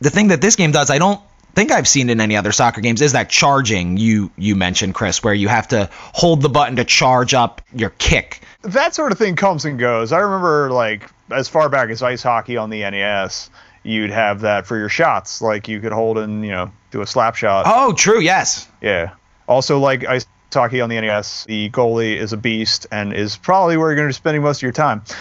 The 0.00 0.10
thing 0.10 0.28
that 0.28 0.40
this 0.40 0.56
game 0.56 0.70
does, 0.70 0.90
I 0.90 0.98
don't 0.98 1.20
think 1.54 1.70
I've 1.72 1.88
seen 1.88 2.10
in 2.10 2.20
any 2.20 2.36
other 2.36 2.52
soccer 2.52 2.80
games 2.80 3.00
is 3.02 3.12
that 3.12 3.28
charging 3.28 3.96
you 3.96 4.30
you 4.36 4.56
mentioned 4.56 4.94
Chris 4.94 5.22
where 5.22 5.34
you 5.34 5.48
have 5.48 5.68
to 5.68 5.88
hold 5.92 6.42
the 6.42 6.48
button 6.48 6.76
to 6.76 6.84
charge 6.84 7.34
up 7.34 7.62
your 7.74 7.90
kick 7.90 8.40
that 8.62 8.94
sort 8.94 9.10
of 9.12 9.18
thing 9.18 9.34
comes 9.36 9.64
and 9.64 9.78
goes. 9.78 10.12
I 10.12 10.18
remember 10.18 10.70
like 10.70 11.10
as 11.30 11.48
far 11.48 11.68
back 11.68 11.90
as 11.90 12.00
ice 12.02 12.22
hockey 12.22 12.56
on 12.56 12.70
the 12.70 12.88
NES, 12.88 13.50
you'd 13.82 14.10
have 14.10 14.42
that 14.42 14.66
for 14.66 14.76
your 14.78 14.88
shots. 14.88 15.42
Like 15.42 15.66
you 15.66 15.80
could 15.80 15.90
hold 15.92 16.16
and 16.18 16.44
you 16.44 16.52
know 16.52 16.70
do 16.92 17.00
a 17.00 17.06
slap 17.06 17.34
shot. 17.34 17.64
Oh, 17.66 17.92
true. 17.92 18.20
Yes. 18.20 18.68
Yeah. 18.80 19.14
Also, 19.48 19.80
like 19.80 20.04
ice 20.06 20.26
hockey 20.52 20.80
on 20.80 20.90
the 20.90 21.00
NES, 21.00 21.44
the 21.46 21.70
goalie 21.70 22.14
is 22.16 22.32
a 22.32 22.36
beast 22.36 22.86
and 22.92 23.12
is 23.12 23.36
probably 23.36 23.76
where 23.76 23.88
you're 23.88 23.96
going 23.96 24.06
to 24.06 24.10
be 24.10 24.14
spending 24.14 24.42
most 24.42 24.58
of 24.58 24.62
your 24.62 24.72
time. 24.72 25.02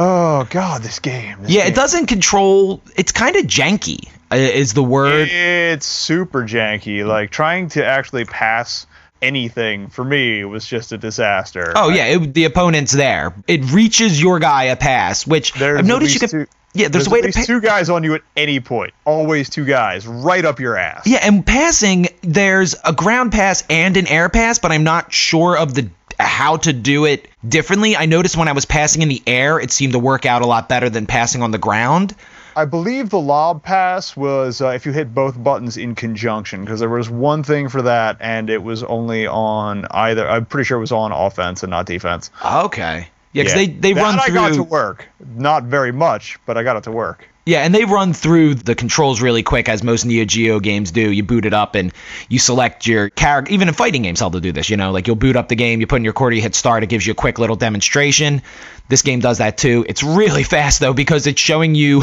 Oh 0.00 0.46
God, 0.50 0.82
this 0.82 1.00
game. 1.00 1.42
this 1.42 1.50
Yeah, 1.50 1.62
game. 1.62 1.72
it 1.72 1.74
doesn't 1.74 2.06
control. 2.06 2.80
It's 2.96 3.10
kind 3.10 3.34
of 3.34 3.46
janky. 3.46 4.08
Is 4.30 4.74
the 4.74 4.82
word? 4.82 5.28
It's 5.30 5.86
super 5.86 6.42
janky. 6.42 7.06
Like 7.06 7.30
trying 7.30 7.68
to 7.70 7.84
actually 7.84 8.24
pass 8.24 8.86
anything 9.20 9.88
for 9.88 10.04
me 10.04 10.44
was 10.44 10.66
just 10.66 10.92
a 10.92 10.98
disaster. 10.98 11.72
Oh 11.74 11.88
yeah, 11.88 12.06
it, 12.06 12.34
the 12.34 12.44
opponent's 12.44 12.92
there. 12.92 13.34
It 13.46 13.72
reaches 13.72 14.20
your 14.20 14.38
guy 14.38 14.64
a 14.64 14.76
pass, 14.76 15.26
which 15.26 15.52
There's 15.54 15.78
I've 15.78 15.86
noticed 15.86 16.14
you 16.14 16.20
can. 16.20 16.28
two- 16.28 16.46
yeah, 16.74 16.88
there's, 16.88 17.06
a 17.06 17.10
way 17.10 17.22
to. 17.22 17.32
Pa- 17.32 17.44
two 17.44 17.60
guys 17.60 17.88
on 17.88 18.04
you 18.04 18.14
at 18.14 18.22
any 18.36 18.60
point. 18.60 18.92
Always 19.06 19.48
two 19.48 19.64
guys 19.64 20.06
right 20.06 20.44
up 20.44 20.60
your 20.60 20.76
ass. 20.76 21.06
yeah, 21.06 21.18
and 21.22 21.44
passing, 21.44 22.08
there's 22.20 22.76
a 22.84 22.92
ground 22.92 23.32
pass 23.32 23.64
and 23.70 23.96
an 23.96 24.06
air 24.06 24.28
pass, 24.28 24.58
but 24.58 24.70
I'm 24.70 24.84
not 24.84 25.12
sure 25.12 25.56
of 25.56 25.74
the 25.74 25.88
how 26.20 26.58
to 26.58 26.72
do 26.72 27.06
it 27.06 27.28
differently. 27.46 27.96
I 27.96 28.06
noticed 28.06 28.36
when 28.36 28.48
I 28.48 28.52
was 28.52 28.64
passing 28.64 29.02
in 29.02 29.08
the 29.08 29.22
air, 29.26 29.58
it 29.58 29.70
seemed 29.72 29.94
to 29.94 29.98
work 29.98 30.26
out 30.26 30.42
a 30.42 30.46
lot 30.46 30.68
better 30.68 30.90
than 30.90 31.06
passing 31.06 31.42
on 31.42 31.52
the 31.52 31.58
ground. 31.58 32.14
I 32.58 32.64
believe 32.64 33.10
the 33.10 33.20
lob 33.20 33.62
pass 33.62 34.16
was 34.16 34.60
uh, 34.60 34.70
if 34.70 34.84
you 34.84 34.90
hit 34.90 35.14
both 35.14 35.40
buttons 35.40 35.76
in 35.76 35.94
conjunction 35.94 36.64
because 36.64 36.80
there 36.80 36.88
was 36.88 37.08
one 37.08 37.44
thing 37.44 37.68
for 37.68 37.82
that 37.82 38.16
and 38.18 38.50
it 38.50 38.60
was 38.60 38.82
only 38.82 39.28
on 39.28 39.86
either. 39.92 40.28
I'm 40.28 40.44
pretty 40.44 40.66
sure 40.66 40.76
it 40.76 40.80
was 40.80 40.90
on 40.90 41.12
offense 41.12 41.62
and 41.62 41.70
not 41.70 41.86
defense. 41.86 42.32
Okay. 42.44 43.06
Yeah, 43.32 43.44
because 43.44 43.54
they 43.54 43.66
they 43.68 43.92
that 43.92 44.02
run 44.02 44.18
I 44.18 44.24
through. 44.26 44.34
got 44.34 44.54
to 44.54 44.64
work. 44.64 45.06
Not 45.36 45.64
very 45.64 45.92
much, 45.92 46.40
but 46.46 46.58
I 46.58 46.64
got 46.64 46.76
it 46.76 46.82
to 46.84 46.90
work. 46.90 47.28
Yeah, 47.48 47.60
and 47.60 47.74
they 47.74 47.86
run 47.86 48.12
through 48.12 48.56
the 48.56 48.74
controls 48.74 49.22
really 49.22 49.42
quick, 49.42 49.70
as 49.70 49.82
most 49.82 50.04
Neo 50.04 50.26
Geo 50.26 50.60
games 50.60 50.90
do. 50.90 51.10
You 51.10 51.22
boot 51.22 51.46
it 51.46 51.54
up 51.54 51.76
and 51.76 51.94
you 52.28 52.38
select 52.38 52.86
your 52.86 53.08
character. 53.08 53.50
Even 53.54 53.68
in 53.68 53.74
fighting 53.74 54.02
games, 54.02 54.20
how 54.20 54.28
they'll 54.28 54.42
do 54.42 54.52
this. 54.52 54.68
You 54.68 54.76
know, 54.76 54.90
like 54.90 55.06
you'll 55.06 55.16
boot 55.16 55.34
up 55.34 55.48
the 55.48 55.54
game, 55.56 55.80
you 55.80 55.86
put 55.86 55.96
in 55.96 56.04
your 56.04 56.12
quarter, 56.12 56.36
you 56.36 56.42
hit 56.42 56.54
start, 56.54 56.82
it 56.82 56.88
gives 56.88 57.06
you 57.06 57.12
a 57.12 57.14
quick 57.14 57.38
little 57.38 57.56
demonstration. 57.56 58.42
This 58.88 59.00
game 59.00 59.20
does 59.20 59.38
that 59.38 59.56
too. 59.56 59.86
It's 59.88 60.02
really 60.02 60.42
fast 60.56 60.80
though 60.80 60.92
because 60.92 61.26
it's 61.26 61.40
showing 61.40 61.74
you 61.74 62.02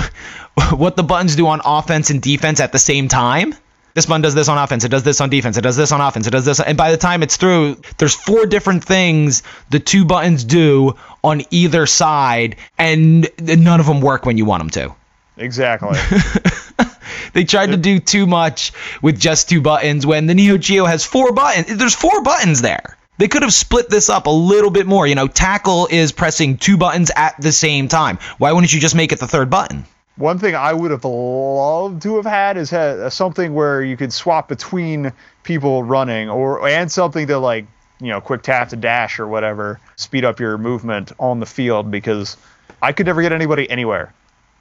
what 0.71 0.95
the 0.95 1.03
buttons 1.03 1.35
do 1.35 1.47
on 1.47 1.61
offense 1.63 2.09
and 2.09 2.21
defense 2.21 2.59
at 2.59 2.71
the 2.71 2.79
same 2.79 3.07
time. 3.07 3.55
This 3.93 4.05
button 4.07 4.21
does 4.21 4.35
this 4.35 4.49
on 4.49 4.57
offense. 4.57 4.83
It 4.83 4.89
does 4.89 5.03
this 5.03 5.21
on 5.21 5.29
defense. 5.29 5.55
It 5.55 5.61
does 5.61 5.77
this 5.77 5.93
on 5.93 6.01
offense. 6.01 6.27
It 6.27 6.31
does 6.31 6.43
this. 6.43 6.59
And 6.59 6.77
by 6.77 6.91
the 6.91 6.97
time 6.97 7.23
it's 7.23 7.37
through, 7.37 7.77
there's 7.97 8.13
four 8.13 8.45
different 8.45 8.83
things 8.83 9.43
the 9.69 9.79
two 9.79 10.03
buttons 10.03 10.43
do 10.43 10.95
on 11.23 11.43
either 11.49 11.85
side, 11.85 12.57
and 12.77 13.29
none 13.39 13.79
of 13.79 13.85
them 13.85 14.01
work 14.01 14.25
when 14.25 14.37
you 14.37 14.43
want 14.43 14.61
them 14.61 14.69
to. 14.71 14.95
Exactly. 15.37 15.97
They 17.35 17.43
tried 17.43 17.71
to 17.71 17.77
do 17.77 17.99
too 17.99 18.25
much 18.25 18.71
with 19.01 19.19
just 19.19 19.49
two 19.49 19.59
buttons 19.59 20.05
when 20.05 20.25
the 20.25 20.33
Neo 20.33 20.57
Geo 20.57 20.85
has 20.85 21.03
four 21.03 21.33
buttons. 21.33 21.77
There's 21.77 21.93
four 21.93 22.21
buttons 22.21 22.61
there. 22.61 22.97
They 23.17 23.27
could 23.27 23.41
have 23.41 23.53
split 23.53 23.89
this 23.89 24.09
up 24.09 24.27
a 24.27 24.31
little 24.31 24.71
bit 24.71 24.87
more. 24.87 25.05
You 25.05 25.15
know, 25.15 25.27
tackle 25.27 25.87
is 25.91 26.13
pressing 26.13 26.57
two 26.57 26.77
buttons 26.77 27.11
at 27.13 27.35
the 27.39 27.51
same 27.51 27.89
time. 27.89 28.19
Why 28.37 28.53
wouldn't 28.53 28.73
you 28.73 28.79
just 28.79 28.95
make 28.95 29.11
it 29.11 29.19
the 29.19 29.27
third 29.27 29.49
button? 29.49 29.85
One 30.17 30.39
thing 30.39 30.55
I 30.55 30.71
would 30.71 30.91
have 30.91 31.03
loved 31.03 32.01
to 32.03 32.15
have 32.15 32.25
had 32.25 32.55
is 32.57 32.69
had 32.69 33.11
something 33.11 33.53
where 33.53 33.81
you 33.81 33.97
could 33.97 34.13
swap 34.13 34.47
between 34.47 35.11
people 35.43 35.83
running, 35.83 36.29
or 36.29 36.67
and 36.67 36.89
something 36.91 37.27
to 37.27 37.37
like 37.37 37.65
you 37.99 38.07
know 38.07 38.21
quick 38.21 38.41
tap 38.41 38.69
to 38.69 38.77
dash 38.77 39.19
or 39.19 39.27
whatever, 39.27 39.79
speed 39.97 40.23
up 40.23 40.39
your 40.39 40.57
movement 40.57 41.11
on 41.19 41.39
the 41.39 41.45
field 41.45 41.91
because 41.91 42.37
I 42.81 42.93
could 42.93 43.05
never 43.05 43.21
get 43.21 43.33
anybody 43.33 43.69
anywhere, 43.69 44.13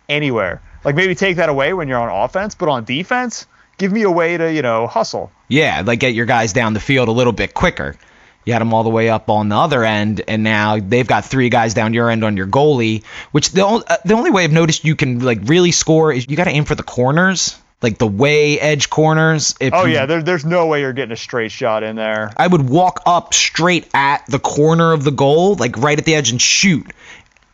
anywhere. 0.08 0.60
Like 0.84 0.96
maybe 0.96 1.14
take 1.14 1.36
that 1.36 1.48
away 1.48 1.72
when 1.72 1.86
you're 1.88 2.00
on 2.00 2.24
offense, 2.24 2.54
but 2.54 2.68
on 2.68 2.84
defense, 2.84 3.46
give 3.78 3.92
me 3.92 4.02
a 4.02 4.10
way 4.10 4.36
to 4.36 4.52
you 4.52 4.62
know 4.62 4.88
hustle. 4.88 5.30
Yeah, 5.48 5.82
like 5.84 6.00
get 6.00 6.14
your 6.14 6.26
guys 6.26 6.52
down 6.52 6.74
the 6.74 6.80
field 6.80 7.08
a 7.08 7.12
little 7.12 7.32
bit 7.32 7.54
quicker. 7.54 7.96
You 8.44 8.52
had 8.52 8.60
them 8.60 8.74
all 8.74 8.82
the 8.82 8.90
way 8.90 9.08
up 9.08 9.30
on 9.30 9.48
the 9.48 9.56
other 9.56 9.84
end, 9.84 10.22
and 10.28 10.42
now 10.42 10.78
they've 10.78 11.06
got 11.06 11.24
three 11.24 11.48
guys 11.48 11.74
down 11.74 11.94
your 11.94 12.10
end 12.10 12.24
on 12.24 12.36
your 12.36 12.46
goalie. 12.46 13.04
Which 13.32 13.50
the 13.52 13.64
only, 13.64 13.84
uh, 13.86 13.96
the 14.04 14.14
only 14.14 14.30
way 14.30 14.44
I've 14.44 14.52
noticed 14.52 14.84
you 14.84 14.96
can 14.96 15.20
like 15.20 15.38
really 15.44 15.72
score 15.72 16.12
is 16.12 16.28
you 16.28 16.36
got 16.36 16.44
to 16.44 16.50
aim 16.50 16.64
for 16.64 16.74
the 16.74 16.82
corners, 16.82 17.58
like 17.80 17.98
the 17.98 18.06
way 18.06 18.60
edge 18.60 18.90
corners. 18.90 19.54
If 19.60 19.72
Oh 19.72 19.84
you- 19.86 19.94
yeah, 19.94 20.06
there, 20.06 20.22
there's 20.22 20.44
no 20.44 20.66
way 20.66 20.80
you're 20.80 20.92
getting 20.92 21.12
a 21.12 21.16
straight 21.16 21.52
shot 21.52 21.82
in 21.82 21.96
there. 21.96 22.32
I 22.36 22.46
would 22.46 22.68
walk 22.68 23.00
up 23.06 23.32
straight 23.32 23.88
at 23.94 24.26
the 24.28 24.38
corner 24.38 24.92
of 24.92 25.04
the 25.04 25.10
goal, 25.10 25.54
like 25.54 25.78
right 25.78 25.98
at 25.98 26.04
the 26.04 26.14
edge, 26.14 26.30
and 26.30 26.40
shoot. 26.40 26.86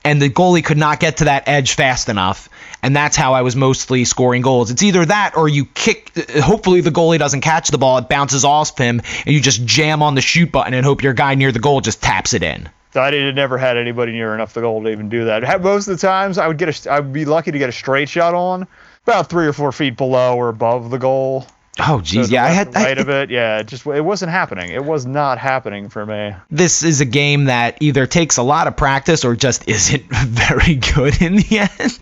And 0.05 0.21
the 0.21 0.31
goalie 0.31 0.65
could 0.65 0.79
not 0.79 0.99
get 0.99 1.19
to 1.19 1.25
that 1.25 1.47
edge 1.47 1.75
fast 1.75 2.09
enough. 2.09 2.49
And 2.83 2.97
that's 2.97 3.17
how 3.17 3.35
I 3.35 3.43
was 3.43 3.55
mostly 3.55 4.07
scoring 4.07 4.41
goals. 4.41 4.71
It's 4.71 4.83
either 4.83 5.05
that 5.05 5.37
or 5.37 5.49
you 5.49 5.67
kick. 5.67 6.13
Hopefully, 6.37 6.81
the 6.81 6.91
goalie 6.91 7.19
doesn't 7.19 7.43
catch 7.43 7.69
the 7.69 7.77
ball. 7.77 7.99
It 7.99 8.09
bounces 8.09 8.45
off 8.45 8.79
him, 8.79 9.01
and 9.01 9.35
you 9.35 9.41
just 9.41 9.65
jam 9.67 10.03
on 10.03 10.15
the 10.15 10.23
shoot 10.23 10.51
button 10.51 10.73
and 10.73 10.87
hope 10.87 11.03
your 11.03 11.13
guy 11.13 11.35
near 11.35 11.53
the 11.53 11.59
goal 11.59 11.83
just 11.83 12.03
taps 12.03 12.33
it 12.33 12.43
in. 12.43 12.71
I 12.95 13.11
did, 13.11 13.35
never 13.37 13.57
had 13.57 13.77
anybody 13.77 14.13
near 14.13 14.35
enough 14.35 14.55
the 14.55 14.63
goal 14.63 14.83
to 14.83 14.91
even 14.91 15.09
do 15.09 15.27
that. 15.27 15.63
Most 15.63 15.87
of 15.87 16.01
the 16.01 16.07
times, 16.07 16.39
I 16.39 16.49
would 16.49 16.59
get 16.59 16.87
a, 16.87 16.91
I 16.93 17.01
would 17.01 17.13
be 17.13 17.25
lucky 17.25 17.53
to 17.53 17.59
get 17.59 17.69
a 17.69 17.73
straight 17.73 18.09
shot 18.09 18.35
on, 18.35 18.67
about 19.07 19.29
three 19.29 19.47
or 19.47 19.53
four 19.53 19.71
feet 19.71 19.97
below 19.97 20.37
or 20.37 20.49
above 20.49 20.91
the 20.91 20.99
goal. 20.99 21.47
Oh, 21.79 22.01
geez. 22.01 22.29
the 22.29 22.35
Yeah, 22.35 22.45
I 22.45 22.49
had. 22.49 22.69
and 22.69 22.77
I- 22.77 22.83
right 22.85 22.99
of 22.99 23.09
it. 23.09 23.31
Yeah, 23.31 23.59
it 23.59 23.67
just 23.69 23.87
it 23.87 24.01
wasn't 24.05 24.31
happening. 24.33 24.71
It 24.71 24.85
was 24.85 25.07
not 25.07 25.39
happening 25.39 25.89
for 25.89 26.05
me. 26.05 26.35
this 26.51 26.83
is 26.83 27.01
a 27.01 27.05
game 27.05 27.45
that 27.47 27.79
either 27.81 28.07
takes 28.07 28.37
a 28.37 28.43
lot 28.43 28.67
of 28.67 28.77
practice 28.77 29.25
or 29.25 29.37
just 29.37 29.69
isn't 29.69 30.03
very 30.11 30.75
good 30.75 31.23
in 31.23 31.37
the 31.37 31.59
end. 31.71 31.99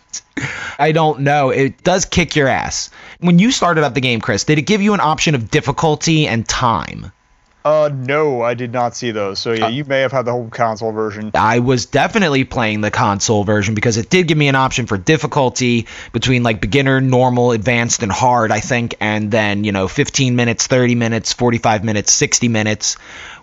I 0.78 0.92
don't 0.92 1.20
know. 1.20 1.50
It 1.50 1.82
does 1.84 2.04
kick 2.06 2.34
your 2.36 2.48
ass. 2.48 2.90
When 3.20 3.38
you 3.38 3.50
started 3.50 3.84
up 3.84 3.94
the 3.94 4.00
game, 4.00 4.20
Chris, 4.20 4.44
did 4.44 4.58
it 4.58 4.62
give 4.62 4.80
you 4.82 4.94
an 4.94 5.00
option 5.00 5.34
of 5.34 5.50
difficulty 5.50 6.26
and 6.28 6.48
time? 6.48 7.12
Uh, 7.68 7.90
no, 7.92 8.40
I 8.40 8.54
did 8.54 8.72
not 8.72 8.96
see 8.96 9.10
those. 9.10 9.38
So 9.38 9.52
yeah, 9.52 9.68
you 9.68 9.84
may 9.84 10.00
have 10.00 10.10
had 10.10 10.24
the 10.24 10.32
whole 10.32 10.48
console 10.48 10.90
version. 10.90 11.32
I 11.34 11.58
was 11.58 11.84
definitely 11.84 12.44
playing 12.44 12.80
the 12.80 12.90
console 12.90 13.44
version 13.44 13.74
because 13.74 13.98
it 13.98 14.08
did 14.08 14.26
give 14.26 14.38
me 14.38 14.48
an 14.48 14.54
option 14.54 14.86
for 14.86 14.96
difficulty 14.96 15.86
between 16.12 16.42
like 16.42 16.62
beginner, 16.62 17.02
normal, 17.02 17.52
advanced, 17.52 18.02
and 18.02 18.10
hard, 18.10 18.50
I 18.52 18.60
think, 18.60 18.94
and 19.00 19.30
then, 19.30 19.64
you 19.64 19.72
know, 19.72 19.86
15 19.86 20.34
minutes, 20.34 20.66
30 20.66 20.94
minutes, 20.94 21.34
45 21.34 21.84
minutes, 21.84 22.10
60 22.10 22.48
minutes, 22.48 22.94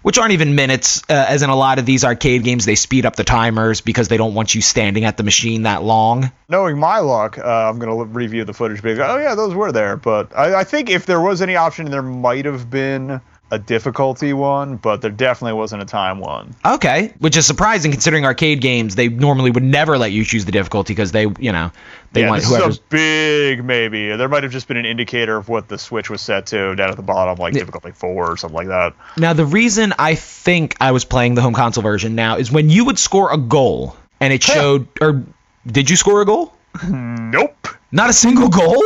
which 0.02 0.18
aren't 0.18 0.32
even 0.32 0.56
minutes, 0.56 1.04
uh, 1.08 1.26
as 1.30 1.44
in 1.44 1.52
a 1.52 1.56
lot 1.56 1.78
of 1.78 1.86
these 1.86 2.04
arcade 2.04 2.44
games, 2.44 2.66
they 2.66 2.76
speed 2.76 3.06
up 3.06 3.16
the 3.16 3.24
timers 3.24 3.82
because 3.82 4.08
they 4.08 4.18
don't 4.18 4.34
want 4.34 4.56
you 4.56 4.62
standing 4.62 5.06
at 5.06 5.18
the 5.18 5.24
machine 5.24 5.64
that 5.64 5.84
long. 5.84 6.32
Knowing 6.50 6.80
my 6.80 6.98
luck, 6.98 7.38
uh, 7.38 7.44
I'm 7.44 7.78
gonna 7.78 8.06
review 8.06 8.44
the 8.44 8.54
footage. 8.54 8.82
Because 8.82 9.00
oh 9.00 9.18
yeah, 9.18 9.36
those 9.36 9.54
were 9.54 9.72
there. 9.72 9.98
But 9.98 10.36
I, 10.36 10.62
I 10.62 10.64
think 10.64 10.90
if 10.90 11.06
there 11.06 11.22
was 11.22 11.42
any 11.44 11.56
option, 11.56 11.90
there 11.92 12.04
might 12.04 12.46
have 12.46 12.70
been 12.70 13.22
a 13.52 13.60
difficulty 13.60 14.34
one, 14.34 14.76
but 14.78 15.02
there 15.02 15.12
definitely 15.12 15.54
wasn't 15.54 15.82
a 15.82 15.86
time 15.86 16.20
one. 16.20 16.56
Okay, 16.66 17.14
which 17.20 17.38
is 17.38 17.46
surprising 17.46 17.92
considering 17.92 18.26
arcade 18.26 18.60
games, 18.60 18.96
they 18.96 19.08
normally 19.08 19.52
would 19.52 19.64
never 19.64 19.98
let 19.98 20.12
you 20.12 20.26
choose 20.26 20.46
the 20.46 20.52
difficulty 20.52 20.94
because 20.94 21.12
they, 21.12 21.28
you 21.40 21.52
know, 21.52 21.72
they 22.14 22.22
yeah, 22.22 22.30
want 22.30 22.42
this 22.42 22.50
whoever's. 22.50 22.76
is 22.76 22.80
a 22.80 22.90
big 22.90 23.64
maybe. 23.64 24.16
There 24.16 24.28
might 24.28 24.44
have 24.44 24.52
just 24.52 24.68
been 24.68 24.78
an 24.78 24.86
indicator 24.86 25.38
of 25.38 25.48
what 25.48 25.68
the 25.68 25.78
switch 25.78 26.10
was 26.10 26.22
set 26.22 26.48
to 26.48 26.76
down 26.76 26.90
at 26.90 26.96
the 26.96 27.04
bottom, 27.04 27.38
like 27.38 27.54
difficulty 27.54 27.92
four 27.92 28.32
or 28.32 28.38
something 28.38 28.56
like 28.56 28.68
that. 28.68 28.94
Now, 29.18 29.34
the 29.34 29.46
reason 29.46 29.94
I 30.00 30.16
think 30.16 30.76
I 30.82 30.92
was 30.92 31.06
playing 31.06 31.36
the 31.36 31.42
home 31.42 31.54
console 31.54 31.84
version 31.84 32.16
now 32.16 32.38
is 32.38 32.52
when 32.52 32.70
you 32.70 32.86
would 32.86 32.98
score 32.98 33.32
a 33.32 33.38
goal 33.38 33.96
and 34.20 34.34
it 34.34 34.42
showed, 34.42 34.88
or 35.02 35.24
did 35.68 35.90
you 35.90 35.96
score 35.96 36.22
a 36.22 36.26
goal? 36.26 36.54
Nope. 36.90 37.68
Not 37.92 38.10
a 38.10 38.14
single 38.14 38.50
goal? 38.50 38.84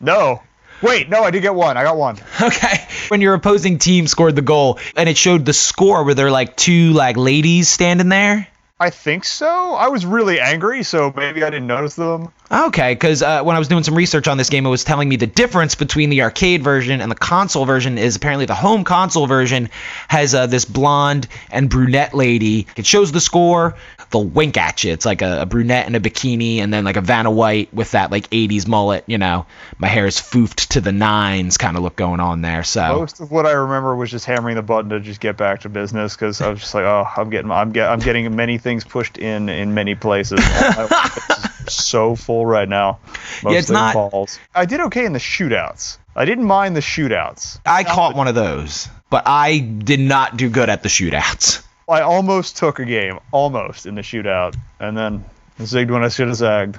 No. 0.00 0.42
Wait, 0.82 1.08
no, 1.08 1.22
I 1.22 1.30
did 1.30 1.42
get 1.42 1.54
one. 1.54 1.76
I 1.76 1.84
got 1.84 1.96
one. 1.96 2.16
Okay. 2.42 2.86
When 3.08 3.20
your 3.20 3.34
opposing 3.34 3.78
team 3.78 4.06
scored 4.06 4.34
the 4.34 4.42
goal 4.42 4.78
and 4.96 5.08
it 5.08 5.16
showed 5.16 5.44
the 5.44 5.52
score, 5.52 6.04
were 6.04 6.14
there 6.14 6.30
like 6.30 6.56
two 6.56 6.92
like 6.92 7.16
ladies 7.16 7.68
standing 7.68 8.08
there? 8.08 8.48
I 8.80 8.90
think 8.90 9.24
so. 9.24 9.74
I 9.74 9.88
was 9.88 10.04
really 10.04 10.40
angry, 10.40 10.82
so 10.82 11.12
maybe 11.14 11.44
I 11.44 11.50
didn't 11.50 11.68
notice 11.68 11.94
them. 11.94 12.32
Okay, 12.52 12.92
because 12.92 13.22
uh, 13.22 13.42
when 13.42 13.56
I 13.56 13.58
was 13.58 13.68
doing 13.68 13.82
some 13.82 13.94
research 13.94 14.28
on 14.28 14.36
this 14.36 14.50
game, 14.50 14.66
it 14.66 14.68
was 14.68 14.84
telling 14.84 15.08
me 15.08 15.16
the 15.16 15.26
difference 15.26 15.74
between 15.74 16.10
the 16.10 16.20
arcade 16.20 16.62
version 16.62 17.00
and 17.00 17.10
the 17.10 17.16
console 17.16 17.64
version 17.64 17.96
is 17.96 18.14
apparently 18.14 18.44
the 18.44 18.54
home 18.54 18.84
console 18.84 19.26
version 19.26 19.70
has 20.08 20.34
uh, 20.34 20.46
this 20.46 20.66
blonde 20.66 21.28
and 21.50 21.70
brunette 21.70 22.12
lady. 22.12 22.66
It 22.76 22.84
shows 22.84 23.10
the 23.10 23.22
score, 23.22 23.74
they'll 24.10 24.24
wink 24.24 24.58
at 24.58 24.84
you. 24.84 24.92
It's 24.92 25.06
like 25.06 25.22
a, 25.22 25.40
a 25.40 25.46
brunette 25.46 25.86
in 25.86 25.94
a 25.94 26.00
bikini, 26.00 26.58
and 26.58 26.74
then 26.74 26.84
like 26.84 26.96
a 26.96 27.00
Vanna 27.00 27.30
White 27.30 27.72
with 27.72 27.92
that 27.92 28.10
like 28.10 28.28
80s 28.28 28.68
mullet. 28.68 29.04
You 29.06 29.16
know, 29.16 29.46
my 29.78 29.88
hair 29.88 30.06
is 30.06 30.18
foofed 30.18 30.68
to 30.72 30.82
the 30.82 30.92
nines 30.92 31.56
kind 31.56 31.78
of 31.78 31.82
look 31.82 31.96
going 31.96 32.20
on 32.20 32.42
there. 32.42 32.64
So 32.64 32.98
Most 32.98 33.20
of 33.20 33.30
what 33.30 33.46
I 33.46 33.52
remember 33.52 33.96
was 33.96 34.10
just 34.10 34.26
hammering 34.26 34.56
the 34.56 34.62
button 34.62 34.90
to 34.90 35.00
just 35.00 35.20
get 35.20 35.38
back 35.38 35.60
to 35.62 35.70
business 35.70 36.14
because 36.14 36.42
I 36.42 36.50
was 36.50 36.60
just 36.60 36.74
like, 36.74 36.84
oh, 36.84 37.06
I'm 37.16 37.30
getting, 37.30 37.50
I'm 37.50 37.72
get, 37.72 37.88
I'm 37.88 38.00
getting 38.00 38.36
many 38.36 38.58
things 38.58 38.84
pushed 38.84 39.16
in 39.16 39.48
in 39.48 39.72
many 39.72 39.94
places. 39.94 40.40
My 41.62 41.66
office 41.66 41.78
is 41.78 41.84
so 41.84 42.16
full 42.16 42.44
right 42.46 42.68
now. 42.68 42.98
Mostly 43.42 43.58
it's 43.58 43.70
not- 43.70 43.94
balls. 43.94 44.38
I 44.54 44.64
did 44.66 44.80
okay 44.80 45.04
in 45.04 45.12
the 45.12 45.18
shootouts. 45.18 45.98
I 46.14 46.24
didn't 46.24 46.44
mind 46.44 46.76
the 46.76 46.80
shootouts. 46.80 47.58
I 47.64 47.84
caught 47.84 48.14
one 48.14 48.28
of 48.28 48.34
those, 48.34 48.88
but 49.08 49.22
I 49.26 49.58
did 49.58 50.00
not 50.00 50.36
do 50.36 50.50
good 50.50 50.68
at 50.68 50.82
the 50.82 50.88
shootouts. 50.88 51.62
I 51.88 52.02
almost 52.02 52.56
took 52.56 52.78
a 52.78 52.84
game, 52.84 53.18
almost 53.32 53.86
in 53.86 53.94
the 53.94 54.02
shootout, 54.02 54.54
and 54.78 54.96
then 54.96 55.24
zigged 55.58 55.90
when 55.90 56.04
I 56.04 56.08
should 56.08 56.28
have 56.28 56.36
zagged. 56.36 56.78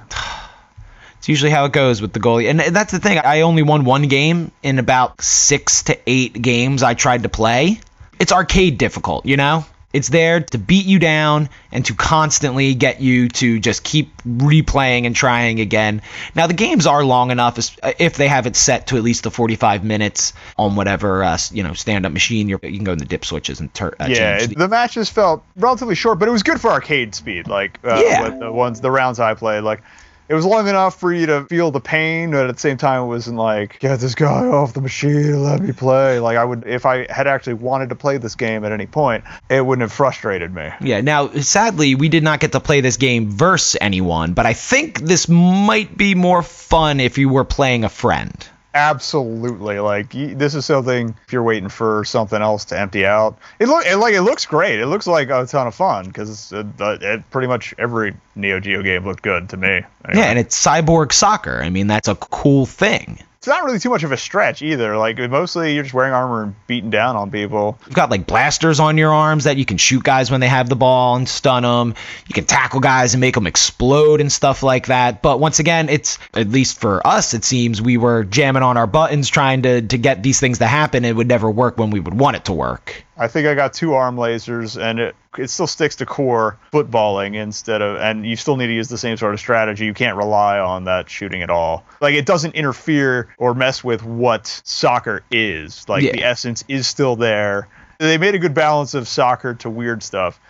It's 1.18 1.28
usually 1.28 1.50
how 1.50 1.64
it 1.64 1.72
goes 1.72 2.02
with 2.02 2.12
the 2.12 2.20
goalie. 2.20 2.50
And 2.50 2.60
that's 2.60 2.92
the 2.92 2.98
thing. 2.98 3.18
I 3.18 3.42
only 3.42 3.62
won 3.62 3.84
one 3.84 4.08
game 4.08 4.52
in 4.62 4.78
about 4.78 5.22
six 5.22 5.84
to 5.84 5.98
eight 6.06 6.40
games 6.40 6.82
I 6.82 6.94
tried 6.94 7.22
to 7.22 7.28
play. 7.28 7.80
It's 8.20 8.32
arcade 8.32 8.78
difficult, 8.78 9.24
you 9.26 9.36
know? 9.36 9.64
It's 9.94 10.08
there 10.08 10.40
to 10.40 10.58
beat 10.58 10.86
you 10.86 10.98
down 10.98 11.48
and 11.70 11.86
to 11.86 11.94
constantly 11.94 12.74
get 12.74 13.00
you 13.00 13.28
to 13.28 13.60
just 13.60 13.84
keep 13.84 14.10
replaying 14.24 15.06
and 15.06 15.14
trying 15.14 15.60
again. 15.60 16.02
Now, 16.34 16.48
the 16.48 16.52
games 16.52 16.86
are 16.86 17.04
long 17.04 17.30
enough 17.30 17.58
if 18.00 18.16
they 18.16 18.26
have 18.26 18.46
it 18.46 18.56
set 18.56 18.88
to 18.88 18.96
at 18.96 19.04
least 19.04 19.22
the 19.22 19.30
45 19.30 19.84
minutes 19.84 20.32
on 20.58 20.74
whatever, 20.74 21.22
uh, 21.22 21.38
you 21.52 21.62
know, 21.62 21.74
stand 21.74 22.04
up 22.06 22.12
machine. 22.12 22.48
You're, 22.48 22.58
you 22.64 22.74
can 22.76 22.84
go 22.84 22.92
in 22.92 22.98
the 22.98 23.04
dip 23.04 23.24
switches 23.24 23.60
and 23.60 23.72
tur- 23.72 23.94
uh, 24.00 24.06
Yeah, 24.10 24.38
change 24.40 24.54
the 24.56 24.68
matches 24.68 25.08
felt 25.08 25.44
relatively 25.56 25.94
short, 25.94 26.18
but 26.18 26.26
it 26.28 26.32
was 26.32 26.42
good 26.42 26.60
for 26.60 26.70
arcade 26.70 27.14
speed. 27.14 27.46
Like 27.46 27.78
uh, 27.84 28.02
Yeah. 28.04 28.30
the 28.30 28.50
ones, 28.52 28.80
the 28.80 28.90
rounds 28.90 29.20
I 29.20 29.34
played, 29.34 29.60
like 29.62 29.80
it 30.28 30.34
was 30.34 30.44
long 30.44 30.68
enough 30.68 30.98
for 30.98 31.12
you 31.12 31.26
to 31.26 31.44
feel 31.44 31.70
the 31.70 31.80
pain, 31.80 32.30
but 32.30 32.48
at 32.48 32.54
the 32.54 32.60
same 32.60 32.76
time, 32.76 33.02
it 33.02 33.06
wasn't 33.06 33.36
like 33.36 33.78
get 33.78 34.00
this 34.00 34.14
guy 34.14 34.46
off 34.46 34.72
the 34.72 34.80
machine, 34.80 35.42
let 35.42 35.60
me 35.60 35.72
play. 35.72 36.18
Like 36.18 36.36
I 36.36 36.44
would, 36.44 36.66
if 36.66 36.86
I 36.86 37.10
had 37.12 37.26
actually 37.26 37.54
wanted 37.54 37.90
to 37.90 37.94
play 37.94 38.16
this 38.18 38.34
game 38.34 38.64
at 38.64 38.72
any 38.72 38.86
point, 38.86 39.24
it 39.50 39.64
wouldn't 39.64 39.82
have 39.82 39.92
frustrated 39.92 40.54
me. 40.54 40.70
Yeah, 40.80 41.00
now 41.00 41.28
sadly 41.28 41.94
we 41.94 42.08
did 42.08 42.22
not 42.22 42.40
get 42.40 42.52
to 42.52 42.60
play 42.60 42.80
this 42.80 42.96
game 42.96 43.30
versus 43.30 43.76
anyone, 43.80 44.32
but 44.32 44.46
I 44.46 44.54
think 44.54 45.00
this 45.00 45.28
might 45.28 45.96
be 45.96 46.14
more 46.14 46.42
fun 46.42 47.00
if 47.00 47.18
you 47.18 47.28
were 47.28 47.44
playing 47.44 47.84
a 47.84 47.88
friend. 47.88 48.48
Absolutely, 48.74 49.78
like 49.78 50.10
this 50.10 50.56
is 50.56 50.66
something. 50.66 51.14
If 51.26 51.32
you're 51.32 51.44
waiting 51.44 51.68
for 51.68 52.04
something 52.04 52.42
else 52.42 52.64
to 52.66 52.78
empty 52.78 53.06
out, 53.06 53.38
it 53.60 53.68
look 53.68 53.86
it, 53.86 53.96
like 53.96 54.14
it 54.14 54.22
looks 54.22 54.46
great. 54.46 54.80
It 54.80 54.86
looks 54.86 55.06
like 55.06 55.30
a 55.30 55.46
ton 55.46 55.68
of 55.68 55.76
fun 55.76 56.06
because 56.06 56.50
it, 56.52 56.66
uh, 56.80 56.98
it, 57.00 57.30
pretty 57.30 57.46
much 57.46 57.72
every 57.78 58.16
Neo 58.34 58.58
Geo 58.58 58.82
game 58.82 59.04
looked 59.04 59.22
good 59.22 59.50
to 59.50 59.56
me. 59.56 59.68
Anyway. 59.68 59.86
Yeah, 60.14 60.24
and 60.24 60.40
it's 60.40 60.60
cyborg 60.60 61.12
soccer. 61.12 61.62
I 61.62 61.70
mean, 61.70 61.86
that's 61.86 62.08
a 62.08 62.16
cool 62.16 62.66
thing. 62.66 63.20
It's 63.44 63.48
not 63.50 63.62
really 63.62 63.78
too 63.78 63.90
much 63.90 64.04
of 64.04 64.10
a 64.10 64.16
stretch 64.16 64.62
either. 64.62 64.96
Like 64.96 65.18
mostly 65.18 65.74
you're 65.74 65.82
just 65.82 65.92
wearing 65.92 66.14
armor 66.14 66.44
and 66.44 66.66
beating 66.66 66.88
down 66.88 67.14
on 67.14 67.30
people. 67.30 67.78
You've 67.84 67.94
got 67.94 68.10
like 68.10 68.26
blasters 68.26 68.80
on 68.80 68.96
your 68.96 69.12
arms 69.12 69.44
that 69.44 69.58
you 69.58 69.66
can 69.66 69.76
shoot 69.76 70.02
guys 70.02 70.30
when 70.30 70.40
they 70.40 70.48
have 70.48 70.70
the 70.70 70.76
ball 70.76 71.16
and 71.16 71.28
stun 71.28 71.62
them. 71.62 71.94
You 72.26 72.32
can 72.32 72.46
tackle 72.46 72.80
guys 72.80 73.12
and 73.12 73.20
make 73.20 73.34
them 73.34 73.46
explode 73.46 74.22
and 74.22 74.32
stuff 74.32 74.62
like 74.62 74.86
that. 74.86 75.20
But 75.20 75.40
once 75.40 75.58
again, 75.58 75.90
it's 75.90 76.18
at 76.32 76.48
least 76.48 76.80
for 76.80 77.06
us, 77.06 77.34
it 77.34 77.44
seems 77.44 77.82
we 77.82 77.98
were 77.98 78.24
jamming 78.24 78.62
on 78.62 78.78
our 78.78 78.86
buttons 78.86 79.28
trying 79.28 79.60
to 79.62 79.82
to 79.82 79.98
get 79.98 80.22
these 80.22 80.40
things 80.40 80.60
to 80.60 80.66
happen. 80.66 81.04
It 81.04 81.14
would 81.14 81.28
never 81.28 81.50
work 81.50 81.76
when 81.76 81.90
we 81.90 82.00
would 82.00 82.14
want 82.14 82.36
it 82.36 82.46
to 82.46 82.54
work. 82.54 83.03
I 83.16 83.28
think 83.28 83.46
I 83.46 83.54
got 83.54 83.72
two 83.72 83.94
arm 83.94 84.16
lasers, 84.16 84.80
and 84.80 84.98
it 84.98 85.16
it 85.38 85.48
still 85.50 85.66
sticks 85.66 85.96
to 85.96 86.06
core 86.06 86.58
footballing 86.72 87.34
instead 87.36 87.80
of, 87.82 87.96
and 88.00 88.26
you 88.26 88.36
still 88.36 88.56
need 88.56 88.66
to 88.68 88.72
use 88.72 88.88
the 88.88 88.98
same 88.98 89.16
sort 89.16 89.34
of 89.34 89.40
strategy. 89.40 89.84
You 89.84 89.94
can't 89.94 90.16
rely 90.16 90.58
on 90.58 90.84
that 90.84 91.08
shooting 91.08 91.42
at 91.42 91.50
all. 91.50 91.84
Like 92.00 92.14
it 92.14 92.26
doesn't 92.26 92.54
interfere 92.54 93.34
or 93.38 93.54
mess 93.54 93.84
with 93.84 94.02
what 94.04 94.46
soccer 94.64 95.22
is. 95.30 95.88
Like 95.88 96.02
Yeah. 96.02 96.12
the 96.12 96.24
essence 96.24 96.64
is 96.68 96.86
still 96.88 97.14
there. 97.16 97.68
They 97.98 98.18
made 98.18 98.34
a 98.34 98.38
good 98.40 98.54
balance 98.54 98.94
of 98.94 99.06
soccer 99.06 99.54
to 99.54 99.70
weird 99.70 100.02
stuff, 100.02 100.40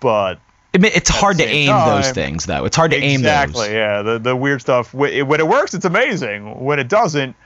but 0.00 0.38
it's 0.72 1.08
hard 1.10 1.38
to 1.38 1.44
aim 1.46 1.68
those 1.68 2.10
things 2.12 2.46
though. 2.46 2.64
It's 2.64 2.76
hard 2.76 2.90
to 2.92 2.96
aim 2.96 3.22
those. 3.22 3.44
exactly, 3.44 3.72
yeah. 3.72 4.02
The 4.02 4.18
the 4.18 4.36
weird 4.36 4.60
stuff 4.62 4.92
when 4.94 5.12
it 5.12 5.46
works, 5.48 5.74
it's 5.74 5.84
amazing. 5.84 6.64
When 6.64 6.78
it 6.78 6.88
doesn't, 6.88 7.36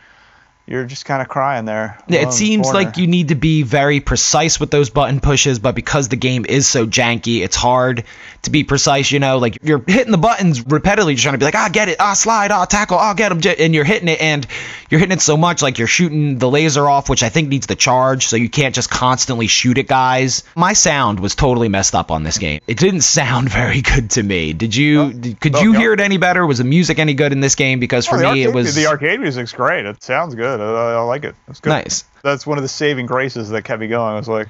you're 0.70 0.84
just 0.84 1.04
kind 1.04 1.20
of 1.20 1.28
crying 1.28 1.64
there. 1.64 1.98
Yeah, 2.06 2.20
it 2.20 2.32
seems 2.32 2.70
corner. 2.70 2.84
like 2.84 2.96
you 2.96 3.08
need 3.08 3.28
to 3.28 3.34
be 3.34 3.62
very 3.64 3.98
precise 3.98 4.60
with 4.60 4.70
those 4.70 4.88
button 4.88 5.18
pushes, 5.18 5.58
but 5.58 5.74
because 5.74 6.08
the 6.08 6.16
game 6.16 6.46
is 6.48 6.66
so 6.68 6.86
janky, 6.86 7.42
it's 7.42 7.56
hard 7.56 8.04
to 8.42 8.50
be 8.50 8.62
precise. 8.62 9.10
You 9.10 9.18
know, 9.18 9.38
like 9.38 9.58
you're 9.62 9.82
hitting 9.84 10.12
the 10.12 10.16
buttons 10.18 10.64
repeatedly, 10.64 11.14
just 11.14 11.24
trying 11.24 11.34
to 11.34 11.38
be 11.38 11.44
like, 11.44 11.56
ah, 11.56 11.68
get 11.72 11.88
it, 11.88 11.96
ah, 11.98 12.14
slide, 12.14 12.52
ah, 12.52 12.66
tackle, 12.66 12.98
ah, 12.98 13.14
get 13.14 13.32
him, 13.32 13.40
and 13.58 13.74
you're 13.74 13.82
hitting 13.84 14.06
it, 14.06 14.20
and 14.20 14.46
you're 14.88 15.00
hitting 15.00 15.16
it 15.16 15.20
so 15.20 15.36
much, 15.36 15.60
like 15.60 15.78
you're 15.78 15.88
shooting 15.88 16.38
the 16.38 16.48
laser 16.48 16.88
off, 16.88 17.10
which 17.10 17.24
I 17.24 17.30
think 17.30 17.48
needs 17.48 17.66
the 17.66 17.74
charge, 17.76 18.28
so 18.28 18.36
you 18.36 18.48
can't 18.48 18.74
just 18.74 18.90
constantly 18.90 19.48
shoot 19.48 19.76
at 19.76 19.88
guys. 19.88 20.44
My 20.54 20.72
sound 20.72 21.18
was 21.18 21.34
totally 21.34 21.68
messed 21.68 21.96
up 21.96 22.12
on 22.12 22.22
this 22.22 22.38
game. 22.38 22.60
It 22.68 22.78
didn't 22.78 23.00
sound 23.18 23.50
very 23.50 23.82
good 23.82 24.10
to 24.10 24.22
me. 24.22 24.52
Did 24.52 24.76
you? 24.76 25.12
did- 25.12 25.40
could 25.40 25.54
no, 25.54 25.62
you 25.62 25.72
no. 25.72 25.80
hear 25.80 25.92
it 25.94 26.00
any 26.00 26.16
better? 26.18 26.46
Was 26.46 26.58
the 26.58 26.64
music 26.64 27.00
any 27.00 27.14
good 27.14 27.32
in 27.32 27.40
this 27.40 27.56
game? 27.56 27.80
Because 27.80 28.06
for 28.06 28.16
Oh, 28.16 28.18
me, 28.20 28.26
arcade, 28.26 28.46
it 28.46 28.54
was 28.54 28.74
the 28.76 28.86
arcade 28.86 29.18
music's 29.18 29.52
great. 29.52 29.84
It 29.86 30.00
sounds 30.02 30.36
good. 30.36 30.59
I, 30.62 30.94
I 30.94 31.00
like 31.02 31.24
it. 31.24 31.34
It's 31.48 31.60
good. 31.60 31.70
nice. 31.70 32.04
That's 32.22 32.46
one 32.46 32.58
of 32.58 32.62
the 32.62 32.68
saving 32.68 33.06
graces 33.06 33.50
that 33.50 33.62
kept 33.62 33.80
me 33.80 33.88
going. 33.88 34.14
I 34.14 34.16
was 34.16 34.28
like, 34.28 34.48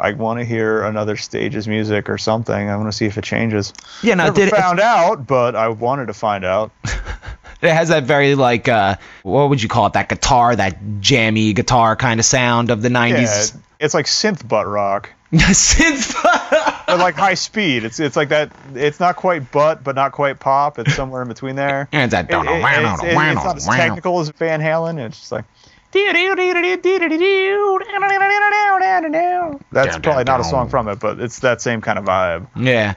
I 0.00 0.12
want 0.12 0.38
to 0.38 0.44
hear 0.44 0.82
another 0.84 1.16
stage's 1.16 1.66
music 1.66 2.08
or 2.08 2.18
something. 2.18 2.68
I 2.68 2.76
want 2.76 2.88
to 2.88 2.96
see 2.96 3.06
if 3.06 3.18
it 3.18 3.24
changes. 3.24 3.72
Yeah, 4.02 4.14
now 4.14 4.24
Never 4.24 4.36
did 4.36 4.48
it, 4.48 4.54
found 4.56 4.78
out, 4.80 5.26
but 5.26 5.56
I 5.56 5.68
wanted 5.68 6.06
to 6.06 6.14
find 6.14 6.44
out. 6.44 6.70
It 7.60 7.72
has 7.72 7.88
that 7.88 8.04
very 8.04 8.36
like 8.36 8.68
uh 8.68 8.94
what 9.24 9.48
would 9.48 9.60
you 9.60 9.68
call 9.68 9.86
it? 9.88 9.94
That 9.94 10.08
guitar, 10.08 10.54
that 10.54 11.00
jammy 11.00 11.52
guitar 11.54 11.96
kind 11.96 12.20
of 12.20 12.24
sound 12.24 12.70
of 12.70 12.82
the 12.82 12.88
Yeah, 12.88 12.92
nineties. 12.92 13.52
it's 13.80 13.94
like 13.94 14.06
synth 14.06 14.46
butt 14.46 14.68
rock, 14.68 15.10
Synth. 15.32 16.14
but 16.86 16.98
like 16.98 17.14
high 17.14 17.34
speed. 17.34 17.84
It's 17.84 18.00
it's 18.00 18.16
like 18.16 18.30
that. 18.30 18.50
It's 18.74 18.98
not 18.98 19.16
quite 19.16 19.52
butt, 19.52 19.84
but 19.84 19.94
not 19.94 20.12
quite 20.12 20.40
pop. 20.40 20.78
It's 20.78 20.94
somewhere 20.94 21.20
in 21.22 21.28
between 21.28 21.54
there. 21.56 21.88
And 21.92 22.04
it's 22.12 22.12
that 22.12 22.30
It- 22.30 22.48
it- 22.48 22.62
it's, 22.94 23.02
it- 23.02 23.14
it's 23.32 23.44
not 23.44 23.56
as 23.56 23.66
technical 23.88 24.20
as 24.20 24.30
Van 24.30 24.60
Halen. 24.60 24.98
It's 24.98 25.18
just 25.18 25.32
like. 25.32 25.44
That's 29.72 29.96
probably 30.02 30.24
not 30.24 30.40
a 30.40 30.44
song 30.44 30.68
from 30.68 30.88
it, 30.88 30.98
but 31.00 31.18
it's 31.20 31.38
that 31.40 31.60
same 31.60 31.80
kind 31.80 31.98
of 31.98 32.04
vibe. 32.04 32.46
Yeah. 32.56 32.94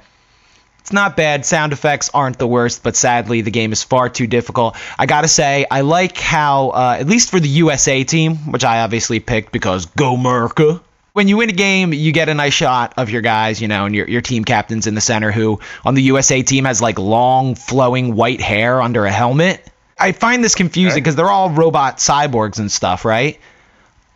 It's 0.80 0.91
not 0.91 1.15
bad. 1.15 1.46
Sound 1.46 1.74
effects 1.74 2.10
aren't 2.13 2.38
the 2.39 2.48
worst, 2.48 2.82
but 2.84 2.96
sadly 2.96 3.41
the 3.41 3.52
game 3.52 3.72
is 3.72 3.84
far 3.84 4.10
too 4.10 4.26
difficult. 4.28 4.76
I 4.98 5.06
gotta 5.06 5.28
say, 5.28 5.65
I 5.70 5.82
like 5.82 6.17
how, 6.17 6.70
uh, 6.70 6.98
at 7.00 7.08
least 7.08 7.30
for 7.30 7.39
the 7.39 7.48
USA 7.48 8.04
team, 8.04 8.36
which 8.52 8.63
I 8.65 8.82
obviously 8.82 9.20
picked 9.20 9.52
because 9.52 9.86
go 9.86 10.15
Merca. 10.17 10.82
When 11.13 11.28
you 11.28 11.38
win 11.38 11.50
a 11.50 11.54
game, 11.54 11.93
you 11.93 12.12
get 12.12 12.30
a 12.30 12.34
nice 12.34 12.54
shot 12.54 12.93
of 12.97 13.10
your 13.10 13.21
guys, 13.21 13.62
you 13.62 13.67
know, 13.67 13.86
and 13.86 13.93
your, 13.93 14.08
your 14.08 14.21
team 14.21 14.45
captain's 14.45 14.88
in 14.88 14.95
the 14.95 15.02
center 15.02 15.32
who 15.32 15.60
on 15.84 15.93
the 15.93 16.04
USA 16.04 16.41
team 16.41 16.65
has 16.65 16.82
like 16.82 16.97
long 16.97 17.56
flowing 17.56 18.15
white 18.15 18.39
hair 18.41 18.82
under 18.82 19.06
a 19.06 19.12
helmet. 19.12 19.65
I 20.00 20.13
find 20.13 20.43
this 20.43 20.56
confusing 20.56 21.02
because 21.04 21.15
they're 21.15 21.30
all 21.30 21.50
robot 21.50 21.97
cyborgs 21.97 22.60
and 22.60 22.71
stuff, 22.71 23.04
right? 23.06 23.39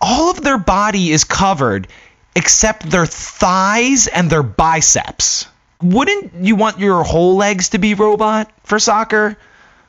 all 0.02 0.30
of 0.30 0.42
their 0.42 0.58
body 0.58 1.12
is 1.12 1.24
covered 1.24 1.88
except 2.36 2.90
their 2.90 3.06
thighs 3.06 4.08
and 4.08 4.30
their 4.30 4.44
biceps. 4.44 5.48
Wouldn't 5.82 6.34
you 6.42 6.56
want 6.56 6.80
your 6.80 7.04
whole 7.04 7.38
legs 7.38 7.70
to 7.70 7.80
be 7.80 7.94
robot 7.94 8.52
for 8.64 8.78
soccer? 8.78 9.38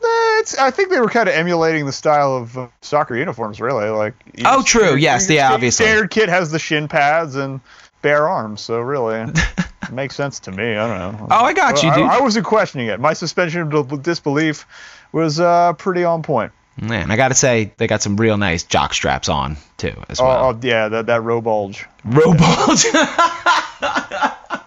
It's, 0.03 0.59
I 0.59 0.71
think 0.71 0.91
they 0.91 1.01
were 1.01 1.09
kind 1.09 1.29
of 1.29 1.35
emulating 1.35 1.87
the 1.87 1.93
style 1.93 2.37
of 2.37 2.57
uh, 2.59 2.69
soccer 2.83 3.17
uniforms, 3.17 3.61
really. 3.61 3.89
Like. 3.89 4.15
Oh, 4.45 4.63
true. 4.63 4.95
Yes, 4.97 5.29
yeah, 5.29 5.53
obviously. 5.53 5.87
Standard 5.87 6.11
kit 6.11 6.29
has 6.29 6.51
the 6.51 6.59
shin 6.59 6.89
pads 6.89 7.37
and 7.37 7.61
bare 8.03 8.29
arms, 8.29 8.61
so 8.61 8.81
really, 8.81 9.21
it 9.31 9.39
makes 9.93 10.15
sense 10.15 10.41
to 10.41 10.53
me. 10.53 10.77
I 10.77 10.87
don't 10.87 11.19
know. 11.19 11.27
Oh, 11.31 11.45
I 11.45 11.53
got 11.55 11.83
you, 11.83 11.89
I, 11.89 11.95
dude. 11.97 12.05
I 12.07 12.21
wasn't 12.21 12.47
questioning 12.47 12.89
it. 12.89 13.01
My 13.01 13.15
suspension 13.15 13.73
of 13.73 14.03
disbelief 14.03 14.67
was 15.13 15.41
uh, 15.41 15.73
pretty 15.73 16.05
on 16.05 16.23
point. 16.23 16.53
Man, 16.81 17.11
I 17.11 17.17
gotta 17.17 17.35
say 17.35 17.73
they 17.79 17.87
got 17.87 18.03
some 18.03 18.17
real 18.19 18.37
nice 18.37 18.63
jock 18.63 18.93
straps 18.93 19.31
on 19.31 19.57
too, 19.79 19.95
as 20.11 20.21
Oh, 20.21 20.25
well. 20.27 20.45
oh, 20.51 20.59
yeah, 20.63 20.89
that 20.89 21.07
that 21.07 21.23
row 21.23 21.41
bulge. 21.41 21.87
Robulge. 22.05 22.85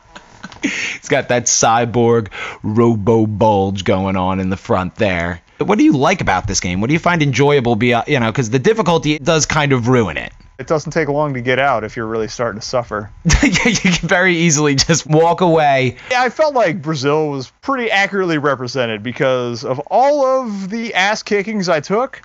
It's 0.63 1.09
got 1.09 1.29
that 1.29 1.45
cyborg 1.45 2.29
robo 2.63 3.25
bulge 3.25 3.83
going 3.83 4.15
on 4.15 4.39
in 4.39 4.49
the 4.49 4.57
front 4.57 4.95
there. 4.95 5.41
What 5.59 5.77
do 5.77 5.83
you 5.83 5.93
like 5.93 6.21
about 6.21 6.47
this 6.47 6.59
game? 6.59 6.81
What 6.81 6.87
do 6.87 6.93
you 6.93 6.99
find 6.99 7.21
enjoyable? 7.21 7.75
Be 7.75 7.95
you 8.07 8.19
know, 8.19 8.31
because 8.31 8.49
the 8.49 8.59
difficulty 8.59 9.19
does 9.19 9.45
kind 9.45 9.73
of 9.73 9.87
ruin 9.87 10.17
it. 10.17 10.31
It 10.59 10.67
doesn't 10.67 10.91
take 10.91 11.07
long 11.07 11.35
to 11.35 11.41
get 11.41 11.57
out 11.57 11.85
if 11.85 11.95
you're 11.95 12.05
really 12.05 12.27
starting 12.27 12.59
to 12.59 12.65
suffer. 12.65 13.09
you 13.43 13.51
can 13.51 13.93
very 14.07 14.35
easily 14.35 14.75
just 14.75 15.07
walk 15.07 15.39
away. 15.39 15.95
Yeah, 16.11 16.21
I 16.21 16.29
felt 16.29 16.53
like 16.53 16.81
Brazil 16.81 17.29
was 17.29 17.49
pretty 17.61 17.89
accurately 17.89 18.37
represented 18.37 19.01
because 19.01 19.63
of 19.63 19.79
all 19.87 20.25
of 20.25 20.69
the 20.69 20.93
ass 20.95 21.23
kickings 21.23 21.69
I 21.69 21.79
took. 21.79 22.21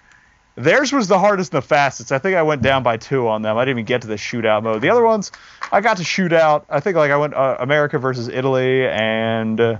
Theirs 0.57 0.93
was 0.93 1.09
the 1.09 1.19
hardest 1.19 1.53
and 1.53 1.63
the 1.63 1.67
fastest. 1.67 2.13
I 2.13 2.19
think 2.19 2.37
I 2.37 2.43
went 2.43 2.63
down 2.63 2.85
by 2.85 2.97
two 2.97 3.29
on 3.29 3.43
them. 3.43 3.57
I 3.57 3.63
didn't 3.65 3.79
even 3.79 3.87
get 3.87 4.03
to 4.03 4.09
the 4.09 4.15
shootout 4.15 4.63
mode. 4.63 4.83
The 4.83 4.91
other 4.91 5.05
ones, 5.05 5.33
I 5.73 5.81
got 5.81 5.97
to 5.97 6.05
shoot 6.05 6.33
out. 6.33 6.67
I 6.69 6.81
think 6.81 6.97
like 6.97 7.11
I 7.11 7.17
went 7.17 7.35
uh, 7.35 7.57
America 7.59 7.99
versus 7.99 8.29
Italy, 8.29 8.87
and 8.87 9.61
uh, 9.61 9.79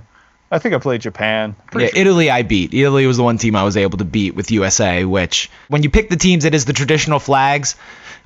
I 0.51 0.59
think 0.59 0.75
I 0.75 0.79
played 0.79 0.99
Japan. 1.01 1.55
Yeah, 1.73 1.89
Italy 1.95 2.29
I 2.29 2.43
beat. 2.43 2.73
Italy 2.73 3.07
was 3.07 3.17
the 3.17 3.23
one 3.23 3.37
team 3.37 3.55
I 3.55 3.63
was 3.63 3.77
able 3.77 3.97
to 3.99 4.05
beat 4.05 4.35
with 4.35 4.51
USA, 4.51 5.05
which 5.05 5.49
when 5.69 5.81
you 5.81 5.89
pick 5.89 6.09
the 6.09 6.17
teams, 6.17 6.43
it 6.43 6.53
is 6.53 6.65
the 6.65 6.73
traditional 6.73 7.19
flags, 7.19 7.75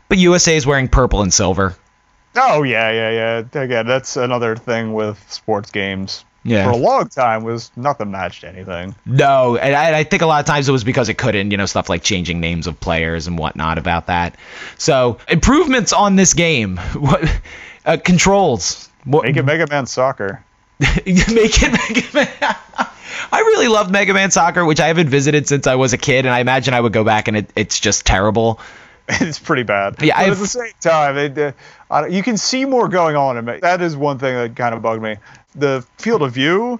but 0.07 0.17
USA 0.17 0.55
is 0.55 0.65
wearing 0.65 0.87
purple 0.87 1.21
and 1.21 1.31
silver. 1.31 1.75
Oh 2.35 2.63
yeah, 2.63 2.91
yeah, 2.91 3.11
yeah. 3.53 3.61
Again, 3.61 3.85
that's 3.85 4.17
another 4.17 4.55
thing 4.55 4.93
with 4.93 5.23
sports 5.31 5.69
games. 5.71 6.25
Yeah. 6.49 6.65
For 6.65 6.71
a 6.71 6.77
long 6.77 7.07
time, 7.09 7.43
was 7.43 7.71
nothing 7.75 8.11
matched 8.11 8.43
anything. 8.43 8.95
No, 9.05 9.55
and 9.57 9.75
I, 9.75 9.99
I 9.99 10.03
think 10.03 10.21
a 10.21 10.25
lot 10.25 10.39
of 10.39 10.45
times 10.45 10.67
it 10.67 10.71
was 10.71 10.83
because 10.83 11.09
it 11.09 11.13
couldn't, 11.17 11.51
you 11.51 11.57
know, 11.57 11.65
stuff 11.65 11.89
like 11.89 12.03
changing 12.03 12.39
names 12.39 12.65
of 12.67 12.79
players 12.79 13.27
and 13.27 13.37
whatnot 13.37 13.77
about 13.77 14.07
that. 14.07 14.35
So 14.77 15.19
improvements 15.27 15.93
on 15.93 16.15
this 16.15 16.33
game, 16.33 16.77
what 16.95 17.23
uh, 17.85 17.97
controls, 18.03 18.89
what, 19.05 19.25
Make 19.25 19.37
it 19.37 19.43
Mega 19.43 19.67
Man 19.69 19.85
Soccer. 19.85 20.43
make 20.79 21.03
it 21.05 21.71
Mega 21.71 22.07
Man. 22.13 22.55
I 23.31 23.39
really 23.41 23.67
loved 23.67 23.91
Mega 23.91 24.13
Man 24.13 24.31
Soccer, 24.31 24.65
which 24.65 24.79
I 24.79 24.87
haven't 24.87 25.09
visited 25.09 25.47
since 25.47 25.67
I 25.67 25.75
was 25.75 25.93
a 25.93 25.97
kid, 25.97 26.25
and 26.25 26.33
I 26.33 26.39
imagine 26.39 26.73
I 26.73 26.81
would 26.81 26.93
go 26.93 27.03
back 27.03 27.27
and 27.27 27.37
it, 27.37 27.51
it's 27.55 27.79
just 27.79 28.05
terrible. 28.05 28.59
it's 29.07 29.39
pretty 29.39 29.63
bad. 29.63 29.95
Yeah, 30.01 30.15
but 30.15 30.21
I've- 30.21 30.31
at 30.31 30.37
the 30.37 30.47
same 30.47 30.71
time, 30.79 31.17
it, 31.17 31.37
uh, 31.37 31.51
I 31.91 32.07
you 32.07 32.21
can 32.23 32.37
see 32.37 32.65
more 32.65 32.87
going 32.87 33.15
on. 33.15 33.37
In 33.37 33.49
it. 33.49 33.61
That 33.61 33.81
is 33.81 33.95
one 33.97 34.19
thing 34.19 34.35
that 34.35 34.55
kind 34.55 34.73
of 34.75 34.81
bugged 34.81 35.01
me. 35.01 35.17
The 35.55 35.85
field 35.97 36.21
of 36.21 36.31
view, 36.31 36.79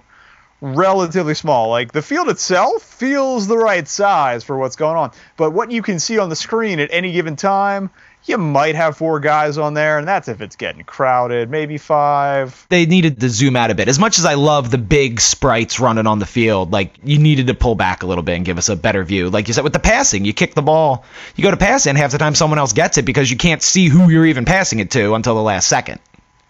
relatively 0.60 1.34
small. 1.34 1.68
Like 1.70 1.92
the 1.92 2.02
field 2.02 2.28
itself 2.28 2.82
feels 2.82 3.46
the 3.46 3.56
right 3.56 3.86
size 3.86 4.44
for 4.44 4.56
what's 4.56 4.76
going 4.76 4.96
on, 4.96 5.12
but 5.36 5.52
what 5.52 5.70
you 5.70 5.82
can 5.82 5.98
see 5.98 6.18
on 6.18 6.28
the 6.28 6.36
screen 6.36 6.80
at 6.80 6.90
any 6.92 7.12
given 7.12 7.36
time, 7.36 7.90
you 8.24 8.36
might 8.36 8.74
have 8.74 8.98
four 8.98 9.18
guys 9.18 9.56
on 9.56 9.72
there, 9.72 9.98
and 9.98 10.06
that's 10.06 10.28
if 10.28 10.42
it's 10.42 10.56
getting 10.56 10.84
crowded. 10.84 11.48
Maybe 11.48 11.78
five. 11.78 12.66
They 12.68 12.84
needed 12.84 13.18
to 13.20 13.30
zoom 13.30 13.56
out 13.56 13.70
a 13.70 13.74
bit. 13.74 13.88
As 13.88 13.98
much 13.98 14.18
as 14.18 14.26
I 14.26 14.34
love 14.34 14.70
the 14.70 14.78
big 14.78 15.22
sprites 15.22 15.80
running 15.80 16.06
on 16.06 16.18
the 16.18 16.26
field, 16.26 16.70
like 16.70 16.96
you 17.02 17.18
needed 17.18 17.46
to 17.46 17.54
pull 17.54 17.74
back 17.74 18.02
a 18.02 18.06
little 18.06 18.22
bit 18.22 18.36
and 18.36 18.44
give 18.44 18.58
us 18.58 18.68
a 18.68 18.76
better 18.76 19.02
view. 19.04 19.30
Like 19.30 19.48
you 19.48 19.54
said 19.54 19.64
with 19.64 19.72
the 19.72 19.78
passing, 19.78 20.26
you 20.26 20.34
kick 20.34 20.54
the 20.54 20.62
ball, 20.62 21.04
you 21.34 21.42
go 21.42 21.50
to 21.50 21.56
pass 21.56 21.86
it, 21.86 21.90
and 21.90 21.98
half 21.98 22.12
the 22.12 22.18
time 22.18 22.34
someone 22.34 22.58
else 22.58 22.74
gets 22.74 22.98
it 22.98 23.06
because 23.06 23.30
you 23.30 23.38
can't 23.38 23.62
see 23.62 23.88
who 23.88 24.10
you're 24.10 24.26
even 24.26 24.44
passing 24.44 24.80
it 24.80 24.90
to 24.90 25.14
until 25.14 25.34
the 25.34 25.42
last 25.42 25.66
second. 25.66 25.98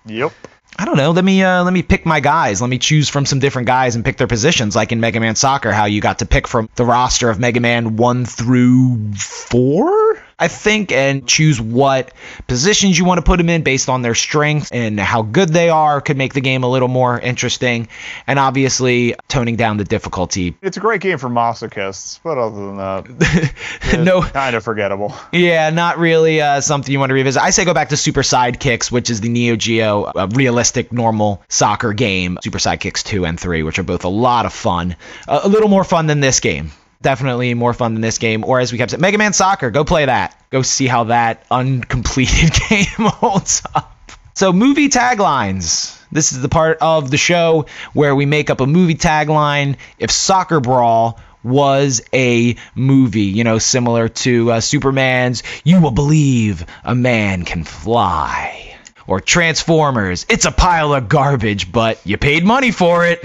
Yep. 0.06 0.32
I 0.80 0.86
don't 0.86 0.96
know. 0.96 1.10
Let 1.10 1.26
me 1.26 1.42
uh, 1.42 1.62
let 1.62 1.74
me 1.74 1.82
pick 1.82 2.06
my 2.06 2.20
guys. 2.20 2.62
Let 2.62 2.70
me 2.70 2.78
choose 2.78 3.10
from 3.10 3.26
some 3.26 3.38
different 3.38 3.66
guys 3.66 3.96
and 3.96 4.04
pick 4.04 4.16
their 4.16 4.26
positions, 4.26 4.74
like 4.74 4.92
in 4.92 5.00
Mega 5.00 5.20
Man 5.20 5.36
Soccer, 5.36 5.72
how 5.72 5.84
you 5.84 6.00
got 6.00 6.20
to 6.20 6.26
pick 6.26 6.48
from 6.48 6.70
the 6.74 6.86
roster 6.86 7.28
of 7.28 7.38
Mega 7.38 7.60
Man 7.60 7.96
one 7.96 8.24
through 8.24 9.12
four, 9.12 10.18
I 10.40 10.48
think, 10.48 10.90
and 10.90 11.26
choose 11.26 11.60
what 11.60 12.12
positions 12.46 12.98
you 12.98 13.04
want 13.04 13.18
to 13.18 13.22
put 13.22 13.36
them 13.36 13.50
in 13.50 13.62
based 13.62 13.88
on 13.88 14.02
their 14.02 14.14
strength 14.14 14.70
and 14.72 14.98
how 14.98 15.22
good 15.22 15.50
they 15.50 15.68
are. 15.68 16.00
Could 16.00 16.16
make 16.16 16.32
the 16.32 16.40
game 16.40 16.64
a 16.64 16.68
little 16.68 16.88
more 16.88 17.20
interesting, 17.20 17.88
and 18.26 18.38
obviously 18.38 19.14
toning 19.28 19.56
down 19.56 19.76
the 19.76 19.84
difficulty. 19.84 20.56
It's 20.62 20.76
a 20.76 20.80
great 20.80 21.00
game 21.00 21.18
for 21.18 21.28
masochists, 21.28 22.20
but 22.24 22.38
other 22.38 22.56
than 22.56 22.76
that, 22.78 23.98
no, 24.04 24.22
kind 24.22 24.56
of 24.56 24.64
forgettable. 24.64 25.14
Yeah, 25.32 25.70
not 25.70 25.98
really 25.98 26.40
uh, 26.40 26.60
something 26.60 26.90
you 26.90 26.98
want 26.98 27.10
to 27.10 27.14
revisit. 27.14 27.42
I 27.42 27.50
say 27.50 27.64
go 27.64 27.74
back 27.74 27.90
to 27.90 27.96
Super 27.96 28.22
Sidekicks, 28.22 28.90
which 28.90 29.10
is 29.10 29.20
the 29.20 29.28
Neo 29.28 29.56
Geo 29.56 30.04
uh, 30.04 30.28
realistic 30.32 30.92
normal 30.92 31.42
soccer 31.48 31.92
game. 31.92 32.38
Super 32.42 32.58
Sidekicks 32.58 33.04
2 33.04 33.26
and 33.26 33.38
3, 33.38 33.62
which 33.62 33.78
are 33.78 33.82
both 33.82 34.04
a 34.04 34.08
lot 34.08 34.46
of 34.46 34.52
fun. 34.52 34.96
Uh, 35.28 35.40
a 35.44 35.48
little 35.48 35.68
more 35.68 35.84
fun 35.84 36.06
than 36.06 36.20
this 36.20 36.40
game. 36.40 36.72
Definitely 37.02 37.54
more 37.54 37.72
fun 37.72 37.94
than 37.94 38.02
this 38.02 38.18
game. 38.18 38.44
Or 38.44 38.60
as 38.60 38.72
we 38.72 38.78
kept 38.78 38.90
saying, 38.90 39.00
Mega 39.00 39.16
Man 39.18 39.32
Soccer, 39.32 39.70
go 39.70 39.84
play 39.84 40.04
that. 40.04 40.36
Go 40.50 40.62
see 40.62 40.86
how 40.86 41.04
that 41.04 41.44
uncompleted 41.50 42.52
game 42.68 42.84
holds 42.98 43.62
up. 43.74 44.12
So, 44.34 44.52
movie 44.52 44.88
taglines. 44.88 45.98
This 46.12 46.32
is 46.32 46.42
the 46.42 46.48
part 46.48 46.78
of 46.80 47.10
the 47.10 47.16
show 47.16 47.66
where 47.92 48.14
we 48.14 48.26
make 48.26 48.50
up 48.50 48.60
a 48.60 48.66
movie 48.66 48.94
tagline. 48.94 49.76
If 49.98 50.10
Soccer 50.10 50.60
Brawl 50.60 51.20
was 51.42 52.02
a 52.12 52.56
movie, 52.74 53.22
you 53.22 53.44
know, 53.44 53.58
similar 53.58 54.08
to 54.08 54.52
uh, 54.52 54.60
Superman's 54.60 55.42
You 55.64 55.80
Will 55.80 55.90
Believe 55.90 56.66
a 56.84 56.94
Man 56.94 57.44
Can 57.44 57.64
Fly. 57.64 58.76
Or 59.06 59.20
Transformers, 59.20 60.26
It's 60.28 60.44
a 60.44 60.52
Pile 60.52 60.94
of 60.94 61.08
Garbage, 61.08 61.72
but 61.72 62.00
you 62.06 62.16
paid 62.16 62.44
money 62.44 62.70
for 62.70 63.06
it. 63.06 63.20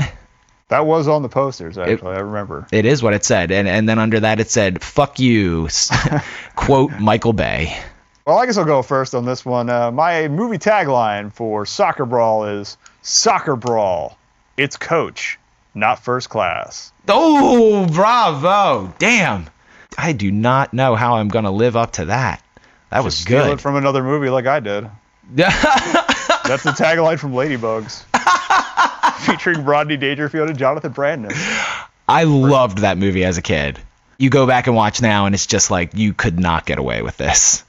That 0.70 0.88
was 0.88 1.08
on 1.08 1.22
the 1.22 1.30
posters, 1.30 1.78
actually. 1.78 2.16
I 2.16 2.20
remember. 2.22 2.68
It 2.72 2.86
is 2.86 3.04
what 3.04 3.14
it 3.14 3.24
said. 3.24 3.52
And, 3.52 3.68
and 3.68 3.88
then 3.88 4.00
under 4.00 4.20
that 4.22 4.40
it 4.40 4.50
said, 4.50 4.82
fuck 4.82 5.20
you. 5.20 5.70
Quote 6.56 6.92
Michael 7.00 7.34
Bay. 7.34 7.78
Well, 8.26 8.40
I 8.40 8.48
guess 8.48 8.58
I'll 8.58 8.66
go 8.66 8.82
first 8.82 9.14
on 9.14 9.26
this 9.26 9.46
one. 9.46 9.70
Uh, 9.70 9.92
my 9.92 10.28
movie 10.28 10.58
tagline 10.58 11.32
for 11.32 11.68
Soccer 11.68 12.06
Brawl 12.06 12.46
is 12.46 12.78
Soccer 13.04 13.56
Brawl. 13.56 14.18
It's 14.58 14.78
coach, 14.78 15.38
not 15.76 16.04
first 16.04 16.30
class. 16.30 16.92
Oh, 17.08 17.86
bravo. 17.86 18.92
Damn. 18.98 19.48
I 19.96 20.14
do 20.14 20.32
not 20.32 20.74
know 20.74 20.96
how 20.96 21.18
I'm 21.18 21.28
going 21.28 21.46
to 21.46 21.52
live 21.52 21.76
up 21.76 21.94
to 21.94 22.06
that. 22.06 22.44
That 22.90 23.04
was 23.04 23.16
Steal 23.16 23.44
good. 23.44 23.54
it 23.54 23.62
from 23.62 23.76
another 23.76 24.04
movie 24.04 24.30
like 24.30 24.48
I 24.48 24.60
did. 24.60 24.90
That's 25.36 26.64
the 26.64 26.72
tagline 26.76 27.20
from 27.20 27.34
Ladybugs. 27.34 28.04
Featuring 29.20 29.66
Rodney 29.66 29.98
Dangerfield 29.98 30.50
and 30.50 30.58
Jonathan 30.58 30.92
Brandis. 30.92 31.38
I 32.08 32.24
loved 32.24 32.80
that 32.80 32.98
movie 32.98 33.24
as 33.26 33.38
a 33.38 33.42
kid. 33.42 33.80
You 34.18 34.30
go 34.30 34.48
back 34.48 34.68
and 34.68 34.76
watch 34.76 35.02
now, 35.02 35.26
and 35.26 35.36
it's 35.36 35.46
just 35.46 35.72
like 35.72 35.94
you 35.94 36.14
could 36.14 36.40
not 36.40 36.66
get 36.66 36.78
away 36.78 37.02
with 37.02 37.18
this. 37.18 37.64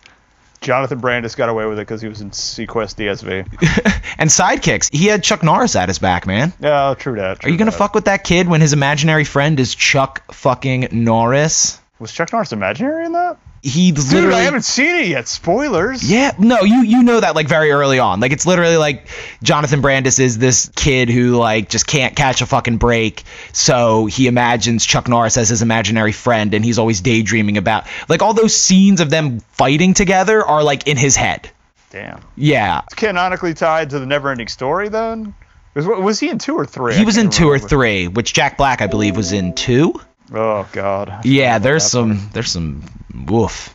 Jonathan 0.61 0.99
Brandis 0.99 1.35
got 1.35 1.49
away 1.49 1.67
with 1.67 1.79
it 1.79 1.83
because 1.83 2.01
he 2.01 2.09
was 2.09 2.21
in 2.21 2.31
seaQuest 2.31 2.97
DSV. 2.97 4.03
And 4.19 4.31
sidekicks, 4.31 4.95
he 4.95 5.07
had 5.07 5.23
Chuck 5.23 5.43
Norris 5.43 5.77
at 5.77 5.89
his 5.89 5.99
back, 5.99 6.27
man. 6.27 6.53
Yeah, 6.59 6.95
true 6.99 7.17
that. 7.17 7.45
Are 7.45 7.51
you 7.51 7.59
gonna 7.59 7.71
fuck 7.71 7.95
with 7.95 8.07
that 8.07 8.25
kid 8.25 8.49
when 8.49 8.63
his 8.63 8.73
imaginary 8.73 9.25
friend 9.25 9.61
is 9.61 9.75
Chuck 9.75 10.33
fucking 10.33 10.89
Norris? 10.93 11.79
Was 11.99 12.13
Chuck 12.13 12.33
Norris 12.33 12.53
imaginary 12.53 13.07
in 13.07 13.13
that? 13.13 13.39
He 13.63 13.91
Dude. 13.91 14.33
I 14.33 14.43
haven't 14.43 14.65
seen 14.65 14.95
it 14.95 15.07
yet. 15.09 15.27
Spoilers. 15.27 16.09
Yeah, 16.09 16.33
no, 16.39 16.61
you 16.61 16.83
you 16.83 17.03
know 17.03 17.19
that 17.19 17.35
like 17.35 17.49
very 17.49 17.73
early 17.73 17.99
on. 17.99 18.21
Like 18.21 18.33
it's 18.33 18.47
literally 18.47 18.77
like 18.77 19.09
Jonathan 19.43 19.81
Brandis 19.81 20.21
is 20.21 20.39
this 20.39 20.71
kid 20.77 21.09
who 21.09 21.37
like 21.37 21.69
just 21.69 21.87
can't 21.87 22.15
catch 22.15 22.43
a 22.43 22.47
fucking 22.47 22.77
break, 22.77 23.25
so 23.53 24.07
he 24.07 24.29
imagines 24.29 24.85
Chuck 24.85 25.09
Norris 25.09 25.37
as 25.37 25.49
his 25.49 25.63
imaginary 25.63 26.13
friend 26.13 26.55
and 26.55 26.65
he's 26.65 26.79
always 26.79 27.01
daydreaming 27.01 27.57
about 27.57 27.87
like 28.09 28.23
all 28.23 28.35
those 28.35 28.55
scenes 28.55 29.01
of 29.01 29.11
them 29.11 29.41
fighting 29.41 29.95
together 29.95 30.45
are 30.45 30.63
like 30.63 30.87
in 30.87 30.97
his 30.97 31.17
head. 31.17 31.51
Damn. 31.91 32.21
Yeah. 32.37 32.83
It's 32.85 32.95
canonically 32.95 33.55
tied 33.55 33.91
to 33.91 33.99
the 33.99 34.07
Neverending 34.07 34.51
Story 34.51 34.91
then? 34.91 35.35
Was, 35.75 35.87
was 35.87 36.21
he 36.21 36.31
in 36.31 36.39
two 36.39 36.55
or 36.55 36.67
three? 36.67 36.95
He 36.95 37.03
I 37.03 37.05
was 37.05 37.19
in 37.19 37.29
2 37.29 37.49
or 37.49 37.59
3, 37.59 38.09
which 38.09 38.33
Jack 38.33 38.57
Black 38.57 38.81
I 38.81 38.87
believe 38.87 39.15
was 39.15 39.33
in 39.33 39.55
2. 39.55 40.01
Oh 40.33 40.69
God. 40.73 41.25
Yeah, 41.25 41.59
there's 41.59 41.85
some 41.85 42.29
there's 42.33 42.51
some 42.51 42.83
woof. 43.15 43.75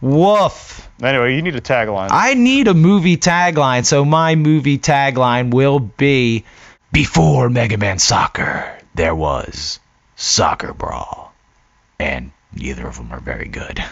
Woof. 0.00 0.88
Anyway, 1.02 1.36
you 1.36 1.42
need 1.42 1.56
a 1.56 1.60
tagline. 1.60 2.08
I 2.10 2.34
need 2.34 2.68
a 2.68 2.74
movie 2.74 3.16
tagline, 3.16 3.84
so 3.84 4.04
my 4.04 4.34
movie 4.34 4.78
tagline 4.78 5.52
will 5.52 5.78
be 5.78 6.44
Before 6.92 7.50
Mega 7.50 7.76
Man 7.76 7.98
Soccer, 7.98 8.78
there 8.94 9.14
was 9.14 9.78
Soccer 10.16 10.72
Brawl. 10.72 11.32
And 11.98 12.32
neither 12.54 12.86
of 12.86 12.96
them 12.96 13.12
are 13.12 13.20
very 13.20 13.48
good. 13.48 13.82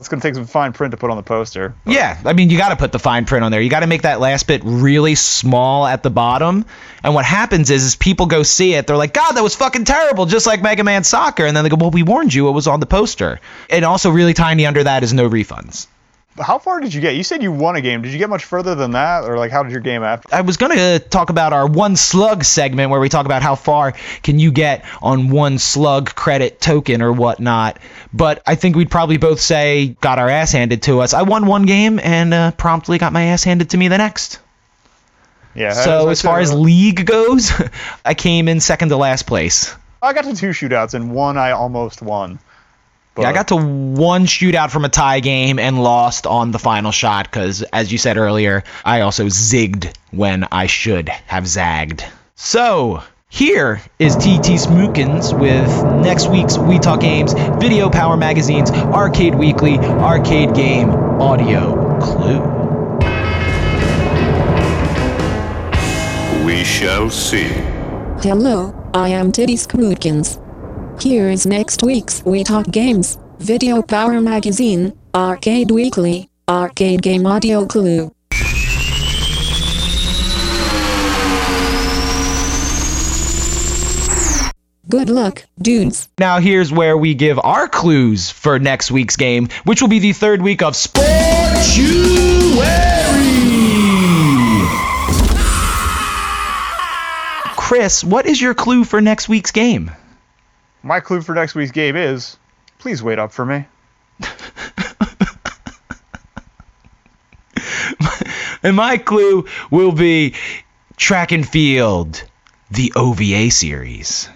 It's 0.00 0.08
gonna 0.08 0.22
take 0.22 0.34
some 0.34 0.46
fine 0.46 0.72
print 0.72 0.92
to 0.92 0.96
put 0.96 1.10
on 1.10 1.18
the 1.18 1.22
poster. 1.22 1.74
Yeah, 1.84 2.18
I 2.24 2.32
mean, 2.32 2.48
you 2.48 2.56
got 2.56 2.70
to 2.70 2.76
put 2.76 2.90
the 2.90 2.98
fine 2.98 3.26
print 3.26 3.44
on 3.44 3.52
there. 3.52 3.60
You 3.60 3.68
got 3.68 3.80
to 3.80 3.86
make 3.86 4.02
that 4.02 4.18
last 4.18 4.46
bit 4.46 4.62
really 4.64 5.14
small 5.14 5.86
at 5.86 6.02
the 6.02 6.08
bottom. 6.08 6.64
And 7.04 7.14
what 7.14 7.26
happens 7.26 7.68
is, 7.70 7.84
is 7.84 7.96
people 7.96 8.24
go 8.24 8.42
see 8.42 8.72
it. 8.72 8.86
They're 8.86 8.96
like, 8.96 9.12
God, 9.12 9.32
that 9.32 9.42
was 9.42 9.54
fucking 9.54 9.84
terrible, 9.84 10.24
just 10.24 10.46
like 10.46 10.62
Mega 10.62 10.84
Man 10.84 11.04
Soccer. 11.04 11.44
And 11.44 11.54
then 11.54 11.64
they 11.64 11.70
go, 11.70 11.76
Well, 11.76 11.90
we 11.90 12.02
warned 12.02 12.32
you. 12.32 12.48
It 12.48 12.52
was 12.52 12.66
on 12.66 12.80
the 12.80 12.86
poster. 12.86 13.40
And 13.68 13.84
also, 13.84 14.10
really 14.10 14.32
tiny 14.32 14.64
under 14.64 14.84
that 14.84 15.02
is 15.02 15.12
no 15.12 15.28
refunds. 15.28 15.86
How 16.38 16.58
far 16.58 16.80
did 16.80 16.94
you 16.94 17.00
get? 17.00 17.16
You 17.16 17.24
said 17.24 17.42
you 17.42 17.50
won 17.50 17.76
a 17.76 17.80
game. 17.80 18.02
Did 18.02 18.12
you 18.12 18.18
get 18.18 18.30
much 18.30 18.44
further 18.44 18.74
than 18.74 18.92
that, 18.92 19.24
or 19.24 19.36
like 19.36 19.50
how 19.50 19.62
did 19.62 19.72
your 19.72 19.80
game 19.80 20.02
after? 20.02 20.32
I 20.32 20.42
was 20.42 20.56
going 20.56 20.76
to 20.76 20.98
talk 20.98 21.30
about 21.30 21.52
our 21.52 21.66
one 21.66 21.96
slug 21.96 22.44
segment 22.44 22.90
where 22.90 23.00
we 23.00 23.08
talk 23.08 23.26
about 23.26 23.42
how 23.42 23.56
far 23.56 23.92
can 24.22 24.38
you 24.38 24.52
get 24.52 24.84
on 25.02 25.30
one 25.30 25.58
slug 25.58 26.14
credit 26.14 26.60
token 26.60 27.02
or 27.02 27.12
whatnot. 27.12 27.78
But 28.12 28.42
I 28.46 28.54
think 28.54 28.76
we'd 28.76 28.90
probably 28.90 29.16
both 29.16 29.40
say 29.40 29.96
got 30.00 30.18
our 30.18 30.28
ass 30.28 30.52
handed 30.52 30.82
to 30.84 31.00
us. 31.00 31.14
I 31.14 31.22
won 31.22 31.46
one 31.46 31.66
game 31.66 31.98
and 31.98 32.32
uh, 32.32 32.50
promptly 32.52 32.98
got 32.98 33.12
my 33.12 33.24
ass 33.24 33.42
handed 33.42 33.70
to 33.70 33.76
me 33.76 33.88
the 33.88 33.98
next. 33.98 34.38
Yeah. 35.54 35.72
So 35.72 36.08
as 36.08 36.22
far 36.22 36.38
as 36.38 36.54
league 36.54 37.04
goes, 37.06 37.52
I 38.04 38.14
came 38.14 38.46
in 38.48 38.60
second 38.60 38.90
to 38.90 38.96
last 38.96 39.26
place. 39.26 39.74
I 40.00 40.12
got 40.12 40.24
to 40.24 40.34
two 40.34 40.50
shootouts 40.50 40.94
and 40.94 41.12
one 41.12 41.36
I 41.36 41.50
almost 41.50 42.02
won. 42.02 42.38
Yeah, 43.18 43.28
I 43.28 43.32
got 43.32 43.48
to 43.48 43.56
one 43.56 44.26
shootout 44.26 44.70
from 44.70 44.84
a 44.84 44.88
tie 44.88 45.20
game 45.20 45.58
and 45.58 45.82
lost 45.82 46.26
on 46.26 46.52
the 46.52 46.58
final 46.58 46.92
shot 46.92 47.24
because, 47.26 47.62
as 47.62 47.90
you 47.90 47.98
said 47.98 48.16
earlier, 48.16 48.62
I 48.84 49.00
also 49.00 49.26
zigged 49.26 49.94
when 50.12 50.44
I 50.52 50.66
should 50.66 51.08
have 51.08 51.46
zagged. 51.46 52.04
So, 52.36 53.02
here 53.28 53.82
is 53.98 54.16
TT 54.16 54.58
Smookins 54.58 55.38
with 55.38 56.04
next 56.04 56.28
week's 56.28 56.56
We 56.56 56.78
Talk 56.78 57.00
Games, 57.00 57.32
Video 57.60 57.90
Power 57.90 58.16
Magazine's 58.16 58.70
Arcade 58.70 59.34
Weekly 59.34 59.78
Arcade 59.78 60.54
Game 60.54 60.90
Audio 60.90 61.98
Clue. 62.00 62.40
We 66.44 66.64
shall 66.64 67.10
see. 67.10 67.48
Hello, 68.22 68.90
I 68.94 69.08
am 69.10 69.32
Titty 69.32 69.56
Scrootkins. 69.56 70.38
Here 71.02 71.30
is 71.30 71.46
next 71.46 71.82
week's 71.82 72.22
We 72.26 72.44
Talk 72.44 72.66
Games, 72.66 73.16
Video 73.38 73.80
Power 73.80 74.20
Magazine, 74.20 74.92
Arcade 75.14 75.70
Weekly, 75.70 76.28
Arcade 76.46 77.00
Game 77.00 77.26
Audio 77.26 77.64
Clue. 77.64 78.14
Good 84.90 85.08
luck, 85.08 85.46
dudes. 85.62 86.10
Now, 86.18 86.38
here's 86.38 86.70
where 86.70 86.98
we 86.98 87.14
give 87.14 87.40
our 87.42 87.66
clues 87.66 88.28
for 88.28 88.58
next 88.58 88.90
week's 88.90 89.16
game, 89.16 89.48
which 89.64 89.80
will 89.80 89.88
be 89.88 90.00
the 90.00 90.12
third 90.12 90.42
week 90.42 90.60
of 90.60 90.74
Sportuary. 90.74 91.00
Chris, 97.56 98.04
what 98.04 98.26
is 98.26 98.38
your 98.38 98.52
clue 98.52 98.84
for 98.84 99.00
next 99.00 99.30
week's 99.30 99.50
game? 99.50 99.92
My 100.82 101.00
clue 101.00 101.20
for 101.20 101.34
next 101.34 101.54
week's 101.54 101.72
game 101.72 101.96
is 101.96 102.36
please 102.78 103.02
wait 103.02 103.18
up 103.18 103.32
for 103.32 103.44
me. 103.44 103.66
And 108.62 108.76
my 108.76 108.98
clue 108.98 109.46
will 109.70 109.92
be 109.92 110.34
track 110.96 111.32
and 111.32 111.48
field, 111.48 112.22
the 112.70 112.92
OVA 112.94 113.50
series. 113.50 114.28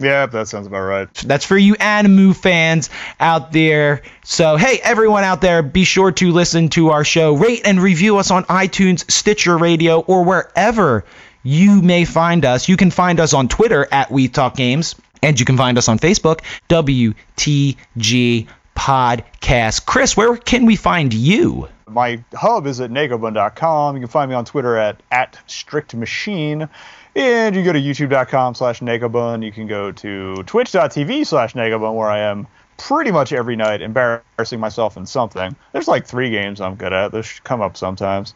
Yeah, 0.00 0.26
that 0.26 0.48
sounds 0.48 0.66
about 0.66 0.80
right. 0.80 1.14
That's 1.14 1.44
for 1.44 1.56
you 1.56 1.74
Animu 1.74 2.34
fans 2.34 2.90
out 3.20 3.52
there. 3.52 4.02
So, 4.24 4.56
hey, 4.56 4.80
everyone 4.82 5.22
out 5.22 5.40
there, 5.40 5.62
be 5.62 5.84
sure 5.84 6.10
to 6.12 6.32
listen 6.32 6.68
to 6.70 6.90
our 6.90 7.04
show, 7.04 7.34
rate 7.34 7.62
and 7.64 7.80
review 7.80 8.18
us 8.18 8.32
on 8.32 8.44
iTunes, 8.44 9.08
Stitcher 9.10 9.56
Radio, 9.56 10.00
or 10.00 10.24
wherever 10.24 11.04
you 11.44 11.80
may 11.80 12.04
find 12.04 12.44
us. 12.44 12.68
You 12.68 12.76
can 12.76 12.90
find 12.90 13.20
us 13.20 13.34
on 13.34 13.46
Twitter 13.46 13.86
at 13.92 14.10
We 14.10 14.26
Talk 14.26 14.56
Games, 14.56 14.96
and 15.24 15.40
you 15.40 15.46
can 15.46 15.56
find 15.56 15.78
us 15.78 15.88
on 15.88 15.98
Facebook, 15.98 16.40
WTG 16.68 18.46
Podcast. 18.76 19.86
Chris, 19.86 20.16
where 20.16 20.36
can 20.36 20.66
we 20.66 20.76
find 20.76 21.14
you? 21.14 21.68
My 21.88 22.22
hub 22.34 22.66
is 22.66 22.80
at 22.80 22.90
negobun.com. 22.90 23.96
You 23.96 24.00
can 24.00 24.08
find 24.08 24.28
me 24.28 24.34
on 24.34 24.44
Twitter 24.44 24.76
at, 24.76 25.02
at 25.10 25.38
strictmachine. 25.48 26.68
And 27.16 27.56
you 27.56 27.62
go 27.62 27.72
to 27.72 27.80
youtube.com 27.80 28.54
slash 28.54 28.80
negobun. 28.80 29.44
You 29.44 29.52
can 29.52 29.66
go 29.66 29.92
to 29.92 30.42
twitch.tv 30.42 31.26
slash 31.26 31.54
negobun, 31.54 31.94
where 31.94 32.10
I 32.10 32.20
am 32.20 32.46
pretty 32.76 33.12
much 33.12 33.32
every 33.32 33.56
night 33.56 33.80
embarrassing 33.80 34.60
myself 34.60 34.96
in 34.96 35.06
something. 35.06 35.54
There's 35.72 35.88
like 35.88 36.06
three 36.06 36.30
games 36.30 36.60
I'm 36.60 36.74
good 36.74 36.92
at. 36.92 37.12
Those 37.12 37.26
should 37.26 37.44
come 37.44 37.62
up 37.62 37.76
sometimes. 37.76 38.34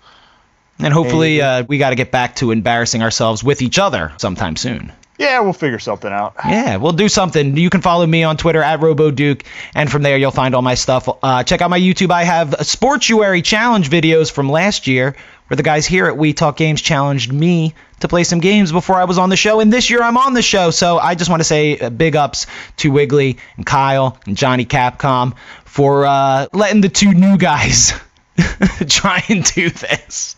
And 0.78 0.94
hopefully, 0.94 1.42
uh, 1.42 1.64
we 1.64 1.78
got 1.78 1.90
to 1.90 1.96
get 1.96 2.12
back 2.12 2.36
to 2.36 2.52
embarrassing 2.52 3.02
ourselves 3.02 3.42
with 3.42 3.62
each 3.62 3.80
other 3.80 4.12
sometime 4.18 4.54
soon. 4.54 4.92
Yeah, 5.18 5.40
we'll 5.40 5.52
figure 5.52 5.80
something 5.80 6.12
out. 6.12 6.34
Yeah, 6.46 6.76
we'll 6.76 6.92
do 6.92 7.08
something. 7.08 7.56
You 7.56 7.70
can 7.70 7.82
follow 7.82 8.06
me 8.06 8.22
on 8.22 8.36
Twitter 8.36 8.62
at 8.62 8.78
RoboDuke, 8.78 9.44
and 9.74 9.90
from 9.90 10.02
there 10.02 10.16
you'll 10.16 10.30
find 10.30 10.54
all 10.54 10.62
my 10.62 10.74
stuff. 10.74 11.08
Uh, 11.22 11.42
check 11.42 11.60
out 11.60 11.70
my 11.70 11.80
YouTube. 11.80 12.12
I 12.12 12.22
have 12.22 12.50
Sportuary 12.50 13.42
challenge 13.42 13.90
videos 13.90 14.30
from 14.30 14.48
last 14.48 14.86
year, 14.86 15.16
where 15.48 15.56
the 15.56 15.64
guys 15.64 15.86
here 15.86 16.06
at 16.06 16.16
We 16.16 16.34
Talk 16.34 16.56
Games 16.56 16.80
challenged 16.80 17.32
me 17.32 17.74
to 17.98 18.06
play 18.06 18.22
some 18.22 18.38
games 18.38 18.70
before 18.70 18.94
I 18.94 19.04
was 19.04 19.18
on 19.18 19.28
the 19.28 19.36
show, 19.36 19.58
and 19.58 19.72
this 19.72 19.90
year 19.90 20.02
I'm 20.02 20.16
on 20.16 20.34
the 20.34 20.42
show. 20.42 20.70
So 20.70 20.98
I 20.98 21.16
just 21.16 21.28
want 21.28 21.40
to 21.40 21.44
say 21.44 21.78
uh, 21.78 21.90
big 21.90 22.14
ups 22.14 22.46
to 22.76 22.92
Wiggly 22.92 23.38
and 23.56 23.66
Kyle 23.66 24.18
and 24.24 24.36
Johnny 24.36 24.66
Capcom 24.66 25.36
for 25.64 26.06
uh, 26.06 26.46
letting 26.52 26.80
the 26.80 26.88
two 26.88 27.12
new 27.12 27.36
guys 27.38 27.92
try 28.88 29.24
and 29.28 29.42
do 29.42 29.68
this. 29.68 30.36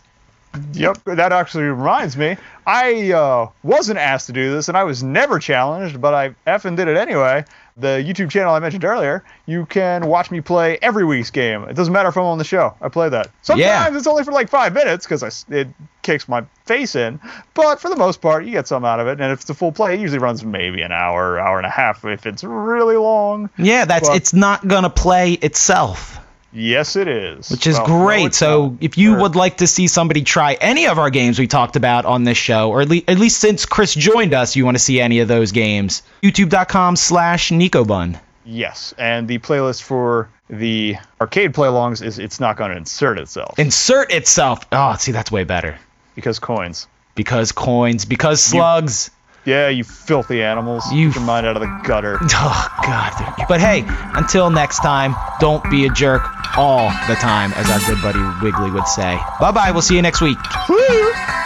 Yep, 0.73 1.03
that 1.05 1.31
actually 1.31 1.63
reminds 1.65 2.17
me. 2.17 2.35
I 2.67 3.11
uh, 3.11 3.47
wasn't 3.63 3.99
asked 3.99 4.27
to 4.27 4.33
do 4.33 4.51
this, 4.51 4.67
and 4.67 4.77
I 4.77 4.83
was 4.83 5.01
never 5.01 5.39
challenged, 5.39 6.01
but 6.01 6.13
I 6.13 6.35
effing 6.45 6.75
did 6.75 6.87
it 6.87 6.97
anyway. 6.97 7.45
The 7.77 8.03
YouTube 8.05 8.29
channel 8.29 8.53
I 8.53 8.59
mentioned 8.59 8.83
earlier, 8.83 9.23
you 9.45 9.65
can 9.65 10.05
watch 10.05 10.29
me 10.29 10.41
play 10.41 10.77
every 10.81 11.05
week's 11.05 11.31
game. 11.31 11.63
It 11.63 11.75
doesn't 11.75 11.93
matter 11.93 12.09
if 12.09 12.17
I'm 12.17 12.25
on 12.25 12.37
the 12.37 12.43
show. 12.43 12.75
I 12.81 12.89
play 12.89 13.07
that. 13.09 13.29
Sometimes 13.43 13.61
Yeah. 13.61 13.97
it's 13.97 14.07
only 14.07 14.25
for 14.25 14.33
like 14.33 14.49
five 14.49 14.73
minutes 14.73 15.05
because 15.07 15.45
it 15.49 15.69
kicks 16.01 16.27
my 16.27 16.43
face 16.65 16.95
in, 16.95 17.21
but 17.53 17.79
for 17.79 17.89
the 17.89 17.95
most 17.95 18.21
part, 18.21 18.43
you 18.43 18.51
get 18.51 18.67
some 18.67 18.83
out 18.83 18.99
of 18.99 19.07
it. 19.07 19.21
And 19.21 19.31
if 19.31 19.41
it's 19.41 19.49
a 19.49 19.53
full 19.53 19.71
play, 19.71 19.93
it 19.93 20.01
usually 20.01 20.19
runs 20.19 20.43
maybe 20.43 20.81
an 20.81 20.91
hour, 20.91 21.39
hour 21.39 21.57
and 21.57 21.65
a 21.65 21.69
half 21.71 22.03
if 22.03 22.25
it's 22.25 22.43
really 22.43 22.97
long. 22.97 23.49
Yeah, 23.57 23.85
that's 23.85 24.09
Well- 24.09 24.17
it's 24.17 24.33
not 24.33 24.67
gonna 24.67 24.89
play 24.89 25.31
itself. 25.31 26.17
Yes, 26.53 26.95
it 26.95 27.07
is. 27.07 27.49
which 27.49 27.65
is 27.67 27.77
Well, 27.77 27.85
great. 27.85 28.25
it's 28.27 28.37
so 28.37 28.67
not. 28.69 28.73
if 28.81 28.97
you 28.97 29.15
Or- 29.15 29.21
would 29.21 29.35
like 29.35 29.57
to 29.57 29.67
see 29.67 29.87
somebody 29.87 30.21
try 30.23 30.53
any 30.59 30.87
of 30.87 30.99
our 30.99 31.09
games 31.09 31.39
we 31.39 31.47
talked 31.47 31.75
about 31.75 32.05
on 32.05 32.23
this 32.25 32.37
show, 32.37 32.69
or 32.69 32.81
at, 32.81 32.89
le- 32.89 33.01
at 33.07 33.17
least 33.19 33.39
since 33.39 33.65
Chris 33.65 33.93
joined 33.95 34.33
us, 34.33 34.55
you 34.55 34.65
want 34.65 34.75
to 34.75 34.83
see 34.83 34.99
any 34.99 35.19
of 35.19 35.27
those 35.27 35.51
games, 35.53 36.01
youtube.com 36.21 36.95
slash 36.97 37.49
Nicobun. 37.51 38.19
Yes, 38.45 38.93
and 38.97 39.27
the 39.27 39.37
playlist 39.39 39.83
for 39.83 40.27
the 40.49 40.97
arcade 41.21 41.53
play-alongs 41.53 42.03
is 42.03 42.19
it's 42.19 42.39
not 42.39 42.57
going 42.57 42.71
to 42.71 42.77
insert 42.77 43.17
itself 43.19 43.57
Insert 43.57 44.11
itself. 44.11 44.65
Oh, 44.71 44.95
see, 44.99 45.11
that's 45.13 45.31
way 45.31 45.43
better. 45.45 45.77
because 46.15 46.39
coins. 46.39 46.87
Because 47.15 47.51
coins, 47.51 48.03
because 48.05 48.41
slugs. 48.41 49.11
Yeah, 49.45 49.69
you 49.69 49.83
filthy 49.83 50.43
animals. 50.43 50.83
You 50.91 51.07
Get 51.07 51.15
your 51.15 51.25
mind 51.25 51.45
out 51.47 51.55
of 51.57 51.61
the 51.61 51.81
gutter. 51.83 52.19
Oh, 52.33 52.67
God. 52.85 53.45
But 53.47 53.59
hey, 53.59 53.83
until 54.15 54.49
next 54.49 54.79
time, 54.79 55.15
don't 55.39 55.63
be 55.71 55.85
a 55.85 55.89
jerk 55.89 56.21
all 56.57 56.89
the 57.07 57.15
time, 57.15 57.51
as 57.53 57.69
our 57.69 57.79
good 57.87 58.01
buddy 58.01 58.19
Wiggly 58.43 58.71
would 58.71 58.87
say. 58.87 59.17
Bye 59.39 59.51
bye. 59.51 59.71
We'll 59.71 59.81
see 59.81 59.95
you 59.95 60.01
next 60.01 60.21
week. 60.21 60.37
Uh, 60.69 61.40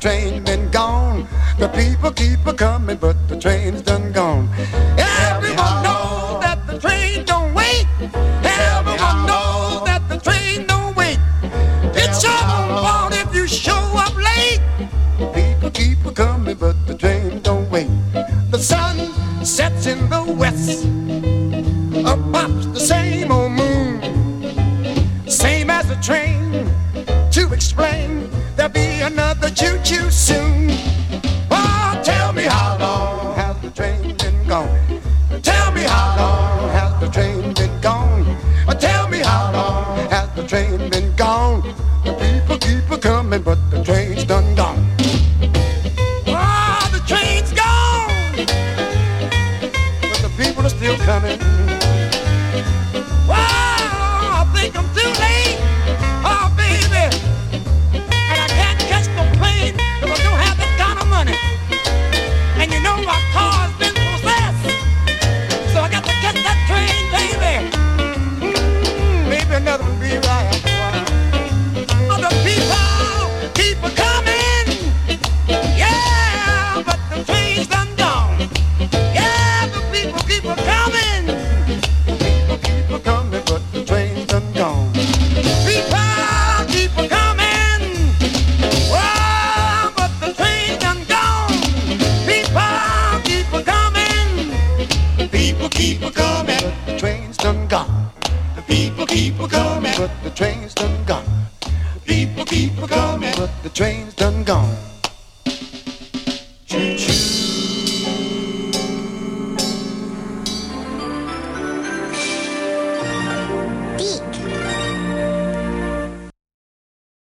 train 0.00 0.42
been 0.42 0.70
gone? 0.70 1.28
The 1.58 1.68
people 1.68 2.10
keep 2.10 2.44
a 2.46 2.54
coming, 2.54 2.96
but 2.96 3.16
the 3.28 3.38
train's 3.38 3.82
done 3.82 4.12
gone. 4.12 4.48
Everyone 4.98 5.29